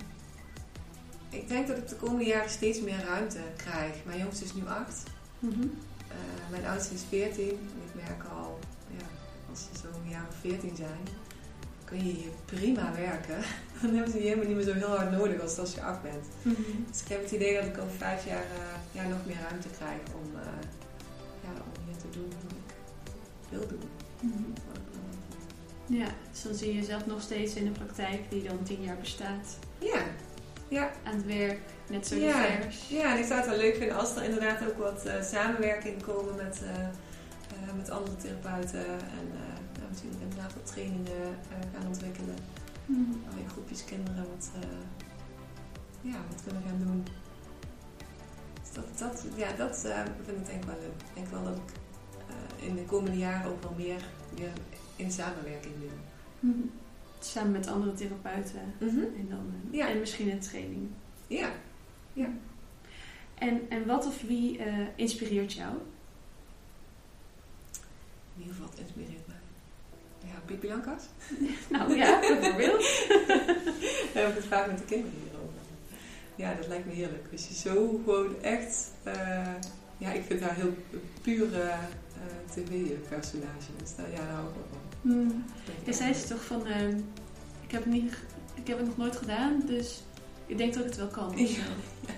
ik 1.38 1.48
denk 1.48 1.68
dat 1.68 1.78
ik 1.78 1.88
de 1.88 1.96
komende 1.96 2.26
jaren 2.26 2.50
steeds 2.50 2.82
meer 2.82 3.04
ruimte 3.06 3.40
krijg. 3.56 3.94
Mijn 4.06 4.20
jongste 4.20 4.44
is 4.44 4.54
nu 4.54 4.68
acht. 4.68 5.04
Mhm. 5.40 5.68
Eh, 6.08 6.50
mijn 6.52 6.66
oudste 6.66 6.94
is 6.94 7.02
14 7.10 7.50
en 7.50 7.82
ik 7.88 8.04
merk 8.08 8.24
al, 8.32 8.60
ja, 8.98 9.06
als 9.50 9.60
ze 9.60 9.80
zo'n 9.82 10.10
jaar 10.10 10.26
of 10.30 10.36
14 10.42 10.76
zijn, 10.76 11.04
kun 11.84 11.98
je 11.98 12.14
hier 12.14 12.32
prima 12.46 12.94
werken. 12.96 13.42
Dan 13.82 13.94
hebben 13.94 14.12
ze 14.12 14.18
je 14.18 14.24
helemaal 14.24 14.46
niet 14.46 14.56
meer 14.56 14.66
zo 14.66 14.74
heel 14.74 14.96
hard 14.98 15.12
nodig 15.12 15.42
als 15.42 15.58
als 15.58 15.74
je 15.74 15.82
af 15.82 16.02
bent. 16.02 16.26
Mhm. 16.42 16.62
Dus 16.92 17.02
ik 17.02 17.08
heb 17.08 17.22
het 17.22 17.32
idee 17.32 17.56
dat 17.56 17.66
ik 17.66 17.78
over 17.78 17.98
vijf 17.98 18.26
jaar 18.26 18.44
eh, 18.44 18.78
ja, 18.92 19.08
nog 19.08 19.26
meer 19.26 19.42
ruimte 19.50 19.68
krijg 19.78 20.02
om, 20.22 20.36
eh, 20.36 20.64
ja, 21.44 21.50
om 21.50 21.84
hier 21.86 21.98
te 21.98 22.10
doen 22.10 22.30
wat 22.44 22.52
ik 22.52 22.74
wil 23.50 23.68
doen. 23.68 23.90
Mhm. 24.20 24.52
Wat 24.68 24.78
ik 24.78 24.84
belangrijk 24.92 25.30
vind. 25.30 26.00
Ja, 26.00 26.08
dus 26.32 26.42
dan 26.42 26.54
zie 26.54 26.68
je 26.68 26.80
jezelf 26.80 27.06
nog 27.06 27.22
steeds 27.22 27.54
in 27.54 27.66
de 27.66 27.72
praktijk 27.72 28.30
die 28.30 28.44
dan 28.44 28.64
tien 28.64 28.82
jaar 28.82 28.98
bestaat. 28.98 29.58
Ja, 29.80 30.02
ja, 30.68 30.92
Aan 31.04 31.16
het 31.16 31.26
werk, 31.26 31.60
net 31.90 32.08
zo 32.08 32.16
Ja. 32.16 32.48
divers. 32.48 32.88
ja, 32.90 33.12
en 33.14 33.20
ik 33.20 33.26
zou 33.26 33.40
het 33.40 33.50
wel 33.50 33.58
leuk 33.58 33.76
vinden 33.76 33.98
als 33.98 34.16
er 34.16 34.24
inderdaad 34.24 34.62
ook 34.68 34.78
wat 34.78 35.06
eh, 35.06 35.22
samenwerking 35.24 36.02
komen 36.04 36.36
met, 36.36 36.62
eh, 36.64 36.84
eh, 36.84 37.74
met 37.76 37.90
andere 37.90 38.16
therapeuten. 38.18 38.86
En 38.90 39.28
nou, 39.80 39.92
ook 39.92 40.22
inderdaad 40.22 40.54
wat 40.54 40.66
trainingen 40.66 41.36
gaan 41.74 41.88
ontwikkelen. 41.88 42.36
Waarin 43.26 43.50
groepjes 43.50 43.86
kinderen 43.86 44.26
wat, 44.36 44.50
ja, 46.02 46.18
wat 46.32 46.42
kunnen 46.44 46.64
gaan 46.68 46.80
doen. 46.80 47.06
Dus 48.62 48.72
dat, 48.74 48.98
dat, 48.98 49.26
ja, 49.36 49.52
dat 49.58 49.78
vind 50.26 50.38
ik 50.38 50.46
denk 50.46 50.64
ik 50.64 50.70
wel 50.70 50.76
leuk. 50.80 51.02
Ik 51.08 51.16
denk 51.16 51.28
wel 51.28 51.44
dat 51.44 51.56
ik 51.56 51.76
in 52.68 52.76
de 52.76 52.86
komende 52.86 53.18
jaren 53.18 53.52
ook 53.52 53.64
wel 53.64 53.74
meer 53.78 54.02
weer 54.36 54.52
in 54.96 55.12
samenwerking 55.12 55.74
wil. 55.80 55.98
Mhm. 56.40 56.58
Samen 57.20 57.52
met 57.52 57.68
andere 57.68 57.94
therapeuten. 57.94 58.62
En, 58.80 59.28
dan, 59.30 59.54
eh, 59.72 59.78
Ja. 59.78 59.88
en 59.90 60.00
misschien 60.00 60.32
een 60.32 60.40
training. 60.40 60.90
Ja, 61.28 61.50
En, 63.36 63.62
en 63.70 63.86
wat 63.86 64.06
of 64.06 64.22
wie 64.22 64.58
eh, 64.58 64.74
inspireert 64.96 65.54
jou? 65.54 65.74
in 68.36 68.44
ieder 68.44 68.54
geval 68.56 68.70
het 68.70 68.80
inspireert 68.80 69.28
mij. 69.28 69.36
Ja, 70.32 70.40
Pipi 70.46 70.68
Lankas. 70.68 71.04
Nou 71.70 71.96
ja, 71.96 72.20
bijvoorbeeld. 72.20 72.82
Daar 74.14 74.24
heb 74.24 74.30
ik 74.30 74.36
het 74.36 74.46
vaak 74.46 74.68
met 74.68 74.78
de 74.78 74.84
kinderen 74.86 75.14
hierover. 75.24 75.54
Ja, 76.36 76.54
dat 76.54 76.68
lijkt 76.68 76.86
me 76.86 76.94
heerlijk. 76.94 77.24
Als 77.32 77.48
je 77.48 77.54
zo 77.54 78.02
gewoon 78.04 78.42
echt... 78.42 78.92
eh, 79.04 79.54
ja, 79.98 80.12
ik 80.12 80.24
vind 80.26 80.42
haar 80.42 80.56
heel 80.56 80.74
pure 81.22 81.62
eh, 81.62 81.80
tv-personage. 82.52 83.72
Dus 83.80 83.96
daar, 83.96 84.10
ja, 84.12 84.16
daar 84.18 84.28
hou 84.28 84.48
ik 84.48 84.54
wel 84.54 84.68
van. 84.70 84.80
Ja, 85.02 85.26
echt 85.84 85.94
zei 85.94 86.14
ze 86.14 86.28
toch 86.28 86.44
van, 86.46 86.66
ehm, 86.66 86.98
ik, 87.68 87.72
heb 87.72 87.84
het 87.84 87.94
niet, 87.94 88.14
ik 88.54 88.68
heb 88.68 88.78
het 88.78 88.88
nog 88.88 88.98
nooit 88.98 89.16
gedaan, 89.16 89.62
dus 89.66 90.04
ik 90.46 90.58
denk 90.58 90.74
dat 90.74 90.84
ik 90.84 90.90
het 90.90 90.98
wel 91.00 91.08
kan. 91.08 91.34
Ja. 91.36 91.64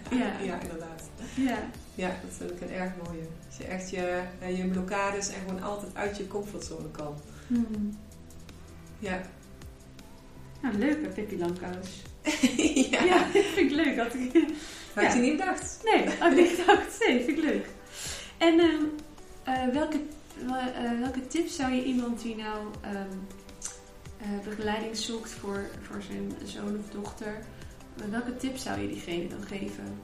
ja, 0.46 0.60
inderdaad. 0.62 1.10
Ja. 1.36 1.58
Ja, 1.96 2.08
dat 2.08 2.32
vind 2.38 2.52
ik 2.52 2.62
een 2.62 2.72
erg 2.72 2.92
mooie. 3.06 3.28
Als 3.48 3.58
je 3.58 3.63
echt 3.63 3.89
je, 3.89 4.22
eh, 4.39 4.58
je 4.58 4.65
blokkades 4.68 5.28
en 5.28 5.39
gewoon 5.48 5.62
altijd 5.63 5.96
uit 5.96 6.18
je 6.18 6.28
comfortzone 6.28 6.92
kan. 6.92 7.13
Mhm. 7.48 7.86
Ja. 9.00 9.22
Nou, 10.62 10.78
leuk 10.78 11.02
hè, 11.02 11.08
Pippi 11.10 11.38
Langkous. 11.38 12.02
ja. 12.92 13.04
Ja, 13.04 13.26
vind 13.56 13.58
ik 13.58 13.72
leuk. 13.72 13.98
Had 13.98 14.13
ik... 14.13 14.32
Had 14.94 15.04
Ja. 15.04 15.13
je 15.13 15.20
niet 15.22 15.38
bedacht? 15.38 15.80
Nee, 15.84 16.06
had 16.20 16.32
ik 16.32 16.38
niet 16.38 16.60
gedacht. 16.60 17.06
Nee, 17.08 17.24
vind 17.24 17.38
ik 17.38 17.44
leuk. 17.44 17.68
En 18.38 18.60
ehm, 18.60 18.84
eh, 19.44 19.68
welke, 19.74 19.98
wel- 19.98 20.08
welke 20.99 21.28
tips 21.28 21.56
zou 21.56 21.71
je 21.73 21.84
iemand 21.84 22.21
die 22.21 22.36
nou 22.36 22.65
ehm, 22.82 22.95
eh, 24.17 24.28
begeleiding 24.43 24.97
zoekt 24.97 25.32
voor, 25.32 25.65
voor 25.82 26.02
zijn 26.02 26.34
zoon 26.43 26.78
of 26.80 26.89
dochter, 27.02 27.38
eh, 27.97 28.06
welke 28.10 28.38
tips 28.38 28.63
zou 28.63 28.80
je 28.82 28.88
diegene 28.88 29.28
dan 29.28 29.41
geven? 29.43 30.02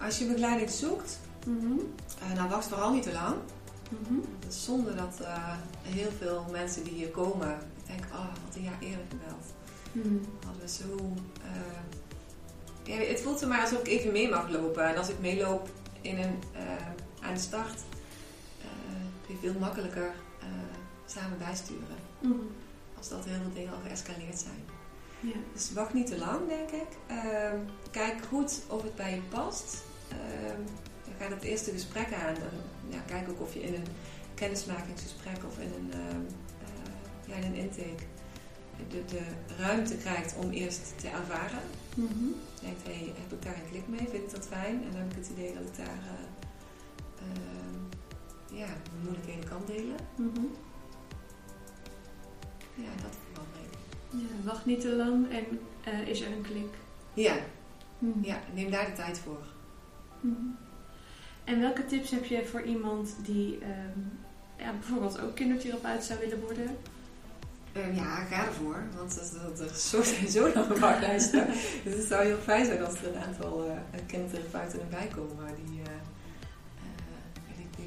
Als 0.00 0.18
je 0.18 0.26
begeleiding 0.26 0.70
zoekt, 0.70 1.18
Mhm. 1.46 1.78
eh, 2.22 2.36
nou 2.36 2.48
wacht 2.48 2.66
vooral 2.66 2.92
niet 2.92 3.02
te 3.02 3.12
lang. 3.12 3.36
Mhm. 3.88 4.14
Het 4.40 4.52
is 4.52 4.64
zonde 4.64 4.94
dat 4.94 5.20
eh, 5.20 5.52
heel 5.82 6.10
veel 6.18 6.44
mensen 6.50 6.84
die 6.84 6.92
hier 6.92 7.08
komen, 7.08 7.48
ik 7.50 7.86
denk, 7.86 8.04
oh, 8.12 8.26
wat 8.46 8.56
een 8.56 8.62
jaar 8.62 8.80
eerder 8.80 9.04
gebeld. 9.08 9.44
Mhm. 9.92 10.16
Hadden 10.44 10.62
we 10.62 10.68
zo. 10.68 11.12
eh, 11.42 12.94
ja, 12.98 13.04
het 13.06 13.20
voelt 13.20 13.40
er 13.40 13.48
maar 13.48 13.60
alsof 13.60 13.78
ik 13.80 13.86
even 13.86 14.12
mee 14.12 14.28
mag 14.28 14.48
lopen. 14.50 14.88
En 14.88 14.96
als 14.96 15.08
ik 15.08 15.20
meeloop 15.20 15.68
in 16.00 16.18
een, 16.18 16.38
eh, 16.52 16.62
aan 17.28 17.34
de 17.34 17.40
start, 17.40 17.74
eh, 17.74 17.95
veel 19.40 19.58
makkelijker 19.58 20.14
eh, 20.40 20.46
samen 21.06 21.38
bijsturen. 21.38 21.96
Mhm. 22.20 22.32
Als 22.98 23.08
dat 23.08 23.24
heel 23.24 23.40
veel 23.42 23.52
dingen 23.54 23.72
al 23.72 23.80
geëscaleerd 23.86 24.38
zijn. 24.38 24.64
Ja. 25.20 25.38
Dus 25.52 25.72
wacht 25.72 25.94
niet 25.94 26.06
te 26.06 26.18
lang, 26.18 26.48
denk 26.48 26.70
ik. 26.70 26.88
Ehm, 27.06 27.58
kijk 27.90 28.24
goed 28.28 28.60
of 28.68 28.82
het 28.82 28.94
bij 28.94 29.14
je 29.14 29.22
past. 29.28 29.84
Ehm 30.08 30.60
ga 31.18 31.28
het 31.28 31.42
eerste 31.42 31.70
gesprek 31.70 32.12
aan. 32.12 32.34
En, 32.34 32.56
ja, 32.88 32.98
kijk 33.06 33.28
ook 33.28 33.40
of 33.40 33.54
je 33.54 33.62
in 33.62 33.74
een 33.74 33.86
kennismakingsgesprek 34.34 35.44
of 35.46 35.58
in 35.58 35.72
een, 35.72 35.92
ehm, 35.92 36.20
eh, 36.64 37.28
ja, 37.28 37.34
in 37.34 37.52
een 37.52 37.54
intake 37.54 38.04
de, 38.88 39.04
de 39.04 39.22
ruimte 39.58 39.96
krijgt 39.96 40.34
om 40.36 40.50
eerst 40.50 40.92
te 40.96 41.08
ervaren. 41.08 41.62
Mhm. 41.94 42.28
Denkt, 42.60 42.82
hey, 42.82 43.12
heb 43.14 43.32
ik 43.32 43.42
daar 43.42 43.54
een 43.54 43.70
klik 43.70 43.88
mee? 43.88 44.08
Vind 44.10 44.22
ik 44.22 44.30
dat 44.30 44.46
fijn? 44.46 44.82
En 44.84 44.90
dan 44.90 45.00
heb 45.00 45.10
ik 45.10 45.16
het 45.16 45.28
idee 45.28 45.54
dat 45.54 45.62
ik 45.62 45.76
daar 45.76 46.02
eh, 47.18 47.24
ja, 48.56 48.66
mijn 48.66 49.02
moeilijkheden 49.02 49.48
kan 49.48 49.62
delen. 49.66 49.96
Mhm. 50.16 50.44
Ja, 52.74 52.90
dat 53.02 53.16
vooral 53.26 53.46
ik. 53.62 53.78
Ja, 54.10 54.48
wacht 54.48 54.66
niet 54.66 54.80
te 54.80 54.96
lang 54.96 55.30
en 55.30 55.44
eh, 55.84 56.08
is 56.08 56.20
er 56.20 56.32
een 56.32 56.42
klik. 56.42 56.74
Ja, 57.14 57.36
Mhm. 57.98 58.24
ja, 58.24 58.40
neem 58.54 58.70
daar 58.70 58.86
de 58.86 58.92
tijd 58.92 59.18
voor. 59.18 59.40
Mhm. 60.20 60.34
En 61.44 61.60
welke 61.60 61.86
tips 61.86 62.10
heb 62.10 62.24
je 62.24 62.46
voor 62.46 62.62
iemand 62.62 63.14
die 63.22 63.58
ehm, 63.58 63.98
ja, 64.58 64.72
bijvoorbeeld 64.72 65.20
ook 65.20 65.34
kindertherapeut 65.34 66.04
zou 66.04 66.18
willen 66.20 66.40
worden? 66.40 66.76
Ehm, 67.72 67.94
ja, 67.94 68.24
ga 68.24 68.46
ervoor. 68.46 68.82
Want 68.96 69.14
dat, 69.14 69.32
dat, 69.42 69.60
er 69.60 69.70
is 69.74 69.90
zo, 69.90 70.02
zo 70.40 70.52
lange 70.54 70.78
wachtlijsten. 70.78 71.46
dus 71.84 71.94
het 71.98 72.04
zou 72.04 72.24
heel 72.24 72.36
fijn 72.38 72.64
zijn 72.66 72.84
als 72.84 72.94
er 73.02 73.06
een 73.16 73.22
aantal 73.22 73.64
eh 73.64 74.00
kindertherapeuten 74.06 74.80
erbij 74.80 75.06
komen 75.14 75.54
die, 75.66 75.80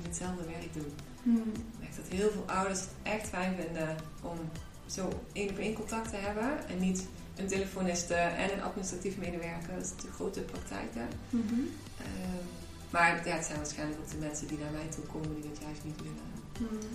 hetzelfde 0.09 0.45
werk 0.45 0.73
doen. 0.73 0.91
Mhm. 1.23 1.49
Ik 1.49 1.79
merk 1.79 1.95
dat 1.95 2.07
heel 2.07 2.31
veel 2.31 2.43
ouders 2.47 2.79
het 2.79 2.89
echt 3.03 3.27
fijn 3.27 3.55
vinden 3.61 3.95
om 4.21 4.37
zo 4.85 5.09
één 5.33 5.49
op 5.49 5.57
één 5.57 5.73
contact 5.73 6.09
te 6.09 6.15
hebben. 6.15 6.67
En 6.67 6.79
niet 6.79 7.07
een 7.35 7.47
telefoniste 7.47 8.13
en 8.13 8.53
een 8.53 8.61
administratief 8.63 9.17
medewerker. 9.17 9.73
Dat 9.75 9.87
zijn 9.87 9.99
de 10.01 10.11
grote 10.11 10.41
praktijken. 10.41 11.07
Mhm. 11.29 11.59
Ehm, 11.97 12.43
maar 12.89 13.27
ja, 13.27 13.35
het 13.35 13.45
zijn 13.45 13.57
waarschijnlijk 13.57 13.99
ook 13.99 14.09
de 14.11 14.17
mensen 14.17 14.47
die 14.47 14.57
naar 14.57 14.71
mij 14.71 14.87
toe 14.95 15.03
komen 15.03 15.33
die 15.41 15.49
dat 15.49 15.61
juist 15.61 15.83
niet 15.83 16.01
willen. 16.01 16.29
Mhm. 16.59 16.85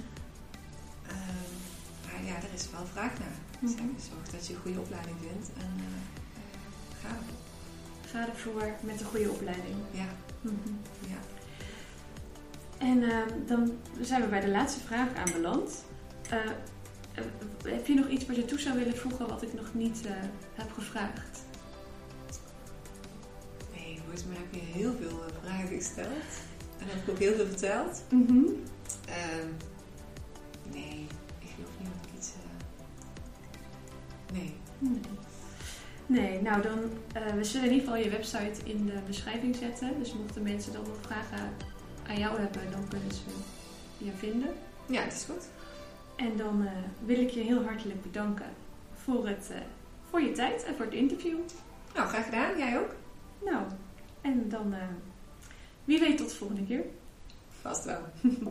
Ehm, 1.07 1.53
maar 2.07 2.25
ja, 2.31 2.37
er 2.37 2.55
is 2.55 2.71
wel 2.71 2.87
vraag 2.93 3.19
naar. 3.19 3.37
Mhm. 3.59 3.73
zorg 4.09 4.29
dat 4.31 4.47
je 4.47 4.55
een 4.55 4.61
goede 4.61 4.81
opleiding 4.81 5.17
vindt 5.21 5.49
en 5.65 5.73
eh, 5.89 6.01
eh, 6.41 6.97
ga 7.03 7.09
ervoor. 7.09 7.43
Ga 8.11 8.29
ervoor 8.29 8.69
met 8.91 9.01
een 9.01 9.07
goede 9.07 9.31
opleiding. 9.31 9.77
Ja, 9.91 10.09
Mhm. 10.41 10.71
ja. 11.13 11.21
En 12.79 13.03
ehm, 13.03 13.47
dan 13.47 13.73
zijn 14.01 14.21
we 14.21 14.29
bij 14.29 14.41
de 14.41 14.49
laatste 14.49 14.81
vraag 14.81 15.09
aanbeland. 15.15 15.85
Eh, 16.31 16.39
eh, 17.15 17.25
heb 17.65 17.87
je 17.87 17.95
nog 17.95 18.09
iets 18.09 18.27
wat 18.27 18.37
je 18.37 18.45
toe 18.45 18.61
zou 18.61 18.79
willen 18.79 18.97
voegen 18.97 19.29
wat 19.29 19.43
ik 19.43 19.55
nog 19.55 19.75
niet 19.75 20.07
eh, 20.07 20.13
heb 20.55 20.73
gevraagd? 20.73 21.43
Nee, 23.75 23.99
volgens 24.01 24.25
mij 24.25 24.37
heb 24.37 24.55
je 24.55 24.79
heel 24.79 24.93
veel 25.01 25.21
vragen 25.43 25.69
gesteld. 25.69 26.43
En 26.79 26.87
heb 26.87 27.03
ik 27.03 27.11
ook 27.11 27.19
heel 27.19 27.35
veel 27.35 27.47
verteld. 27.47 28.05
Mhm. 28.11 28.45
Ehm, 29.07 29.49
nee, 30.73 31.07
ik 31.39 31.49
geloof 31.55 31.71
niet 31.79 31.89
dat 31.89 32.11
ik 32.11 32.17
iets... 32.19 32.31
Nee. 34.33 34.55
Nee. 34.79 35.01
Nee, 36.07 36.43
nou 36.43 36.63
dan, 36.63 36.79
we 37.37 37.45
zullen 37.45 37.67
in 37.67 37.73
ieder 37.73 37.89
geval 37.89 38.05
je 38.05 38.11
website 38.11 38.65
in 38.65 38.87
de 38.87 38.99
beschrijving 39.07 39.57
zetten. 39.57 39.99
Dus 39.99 40.13
mochten 40.13 40.43
mensen 40.43 40.73
dan 40.73 40.83
nog 40.83 40.99
vragen 41.01 41.53
aan 42.09 42.19
jou 42.19 42.41
hebben, 42.41 42.71
dan 42.71 42.89
kunnen 42.89 43.13
ze 43.13 43.23
je 43.99 44.13
vinden. 44.13 44.55
Ja, 44.87 45.03
het 45.03 45.13
is 45.13 45.25
goed. 45.25 45.49
En 46.17 46.37
dan 46.37 46.67
eh, 46.67 46.73
wil 47.05 47.19
ik 47.19 47.31
je 47.31 47.41
heel 47.41 47.65
hartelijk 47.65 48.03
bedanken 48.03 48.47
voor, 48.95 49.29
het, 49.29 49.51
eh, 49.51 49.59
voor 50.11 50.21
je 50.21 50.33
tijd 50.33 50.65
en 50.65 50.75
voor 50.75 50.85
het 50.85 50.95
interview. 50.95 51.39
Nou, 51.95 52.09
graag 52.09 52.25
gedaan. 52.25 52.59
Jij 52.59 52.79
ook? 52.79 52.95
Nou, 53.45 53.63
en 54.21 54.49
dan 54.49 54.73
eh, 54.73 54.81
wie 55.85 55.99
weet 55.99 56.17
tot 56.17 56.29
de 56.31 56.37
volgende 56.37 56.65
keer. 56.67 56.85
Vast 57.61 57.85
wel. 57.85 58.01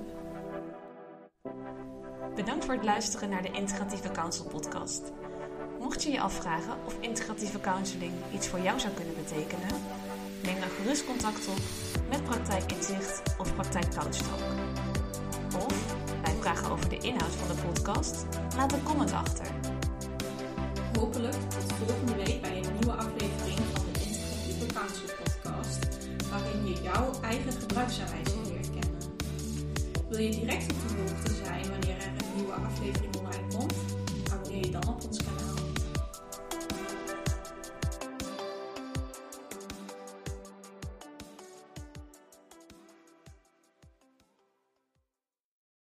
Bedankt 2.35 2.65
voor 2.65 2.73
het 2.73 2.83
luisteren 2.83 3.29
naar 3.29 3.41
de 3.41 3.51
Integratieve 3.51 4.11
Counsel 4.11 4.45
podcast. 4.45 5.01
Mocht 5.79 6.03
je 6.03 6.11
je 6.11 6.19
afvragen 6.19 6.77
of 6.85 6.97
integratieve 6.99 7.59
counseling 7.59 8.13
iets 8.33 8.47
voor 8.47 8.59
jou 8.59 8.79
zou 8.79 8.93
kunnen 8.93 9.15
betekenen, 9.15 9.67
Neem 10.43 10.59
dan 10.59 10.69
gerust 10.69 11.05
contact 11.05 11.47
op 11.47 11.57
met 12.09 12.23
Praktijkinzicht 12.23 13.21
of 13.37 13.55
Praktijk 13.55 13.85
Of 15.55 15.95
bij 16.21 16.33
vragen 16.39 16.71
over 16.71 16.89
de 16.89 16.97
inhoud 16.97 17.31
van 17.31 17.55
de 17.55 17.61
podcast, 17.61 18.25
laat 18.55 18.73
een 18.73 18.83
comment 18.83 19.11
achter. 19.11 19.47
Hopelijk 20.97 21.33
tot 21.33 21.73
volgende 21.73 22.15
week 22.15 22.41
bij 22.41 22.57
een 22.57 22.73
nieuwe 22.79 22.93
aflevering 22.93 23.59
van 23.73 23.85
de 23.91 23.99
Integratieve 23.99 24.65
Counsel 24.73 25.07
Podcast, 25.23 25.79
waarin 26.29 26.65
je 26.67 26.81
jouw 26.81 27.11
eigen 27.21 27.51
gebruiksaanwijzing 27.51 28.47
leert 28.47 28.69
kennen. 28.69 28.99
Wil 30.09 30.19
je 30.19 30.29
direct 30.29 30.71
op 30.71 30.77
de 30.87 30.95
hoogte 30.97 31.33
zijn 31.45 31.69
wanneer 31.69 31.97
er 31.97 32.07
een 32.07 32.35
nieuwe 32.35 32.53
aflevering 32.53 33.15
online 33.15 33.57
komt? 33.57 33.92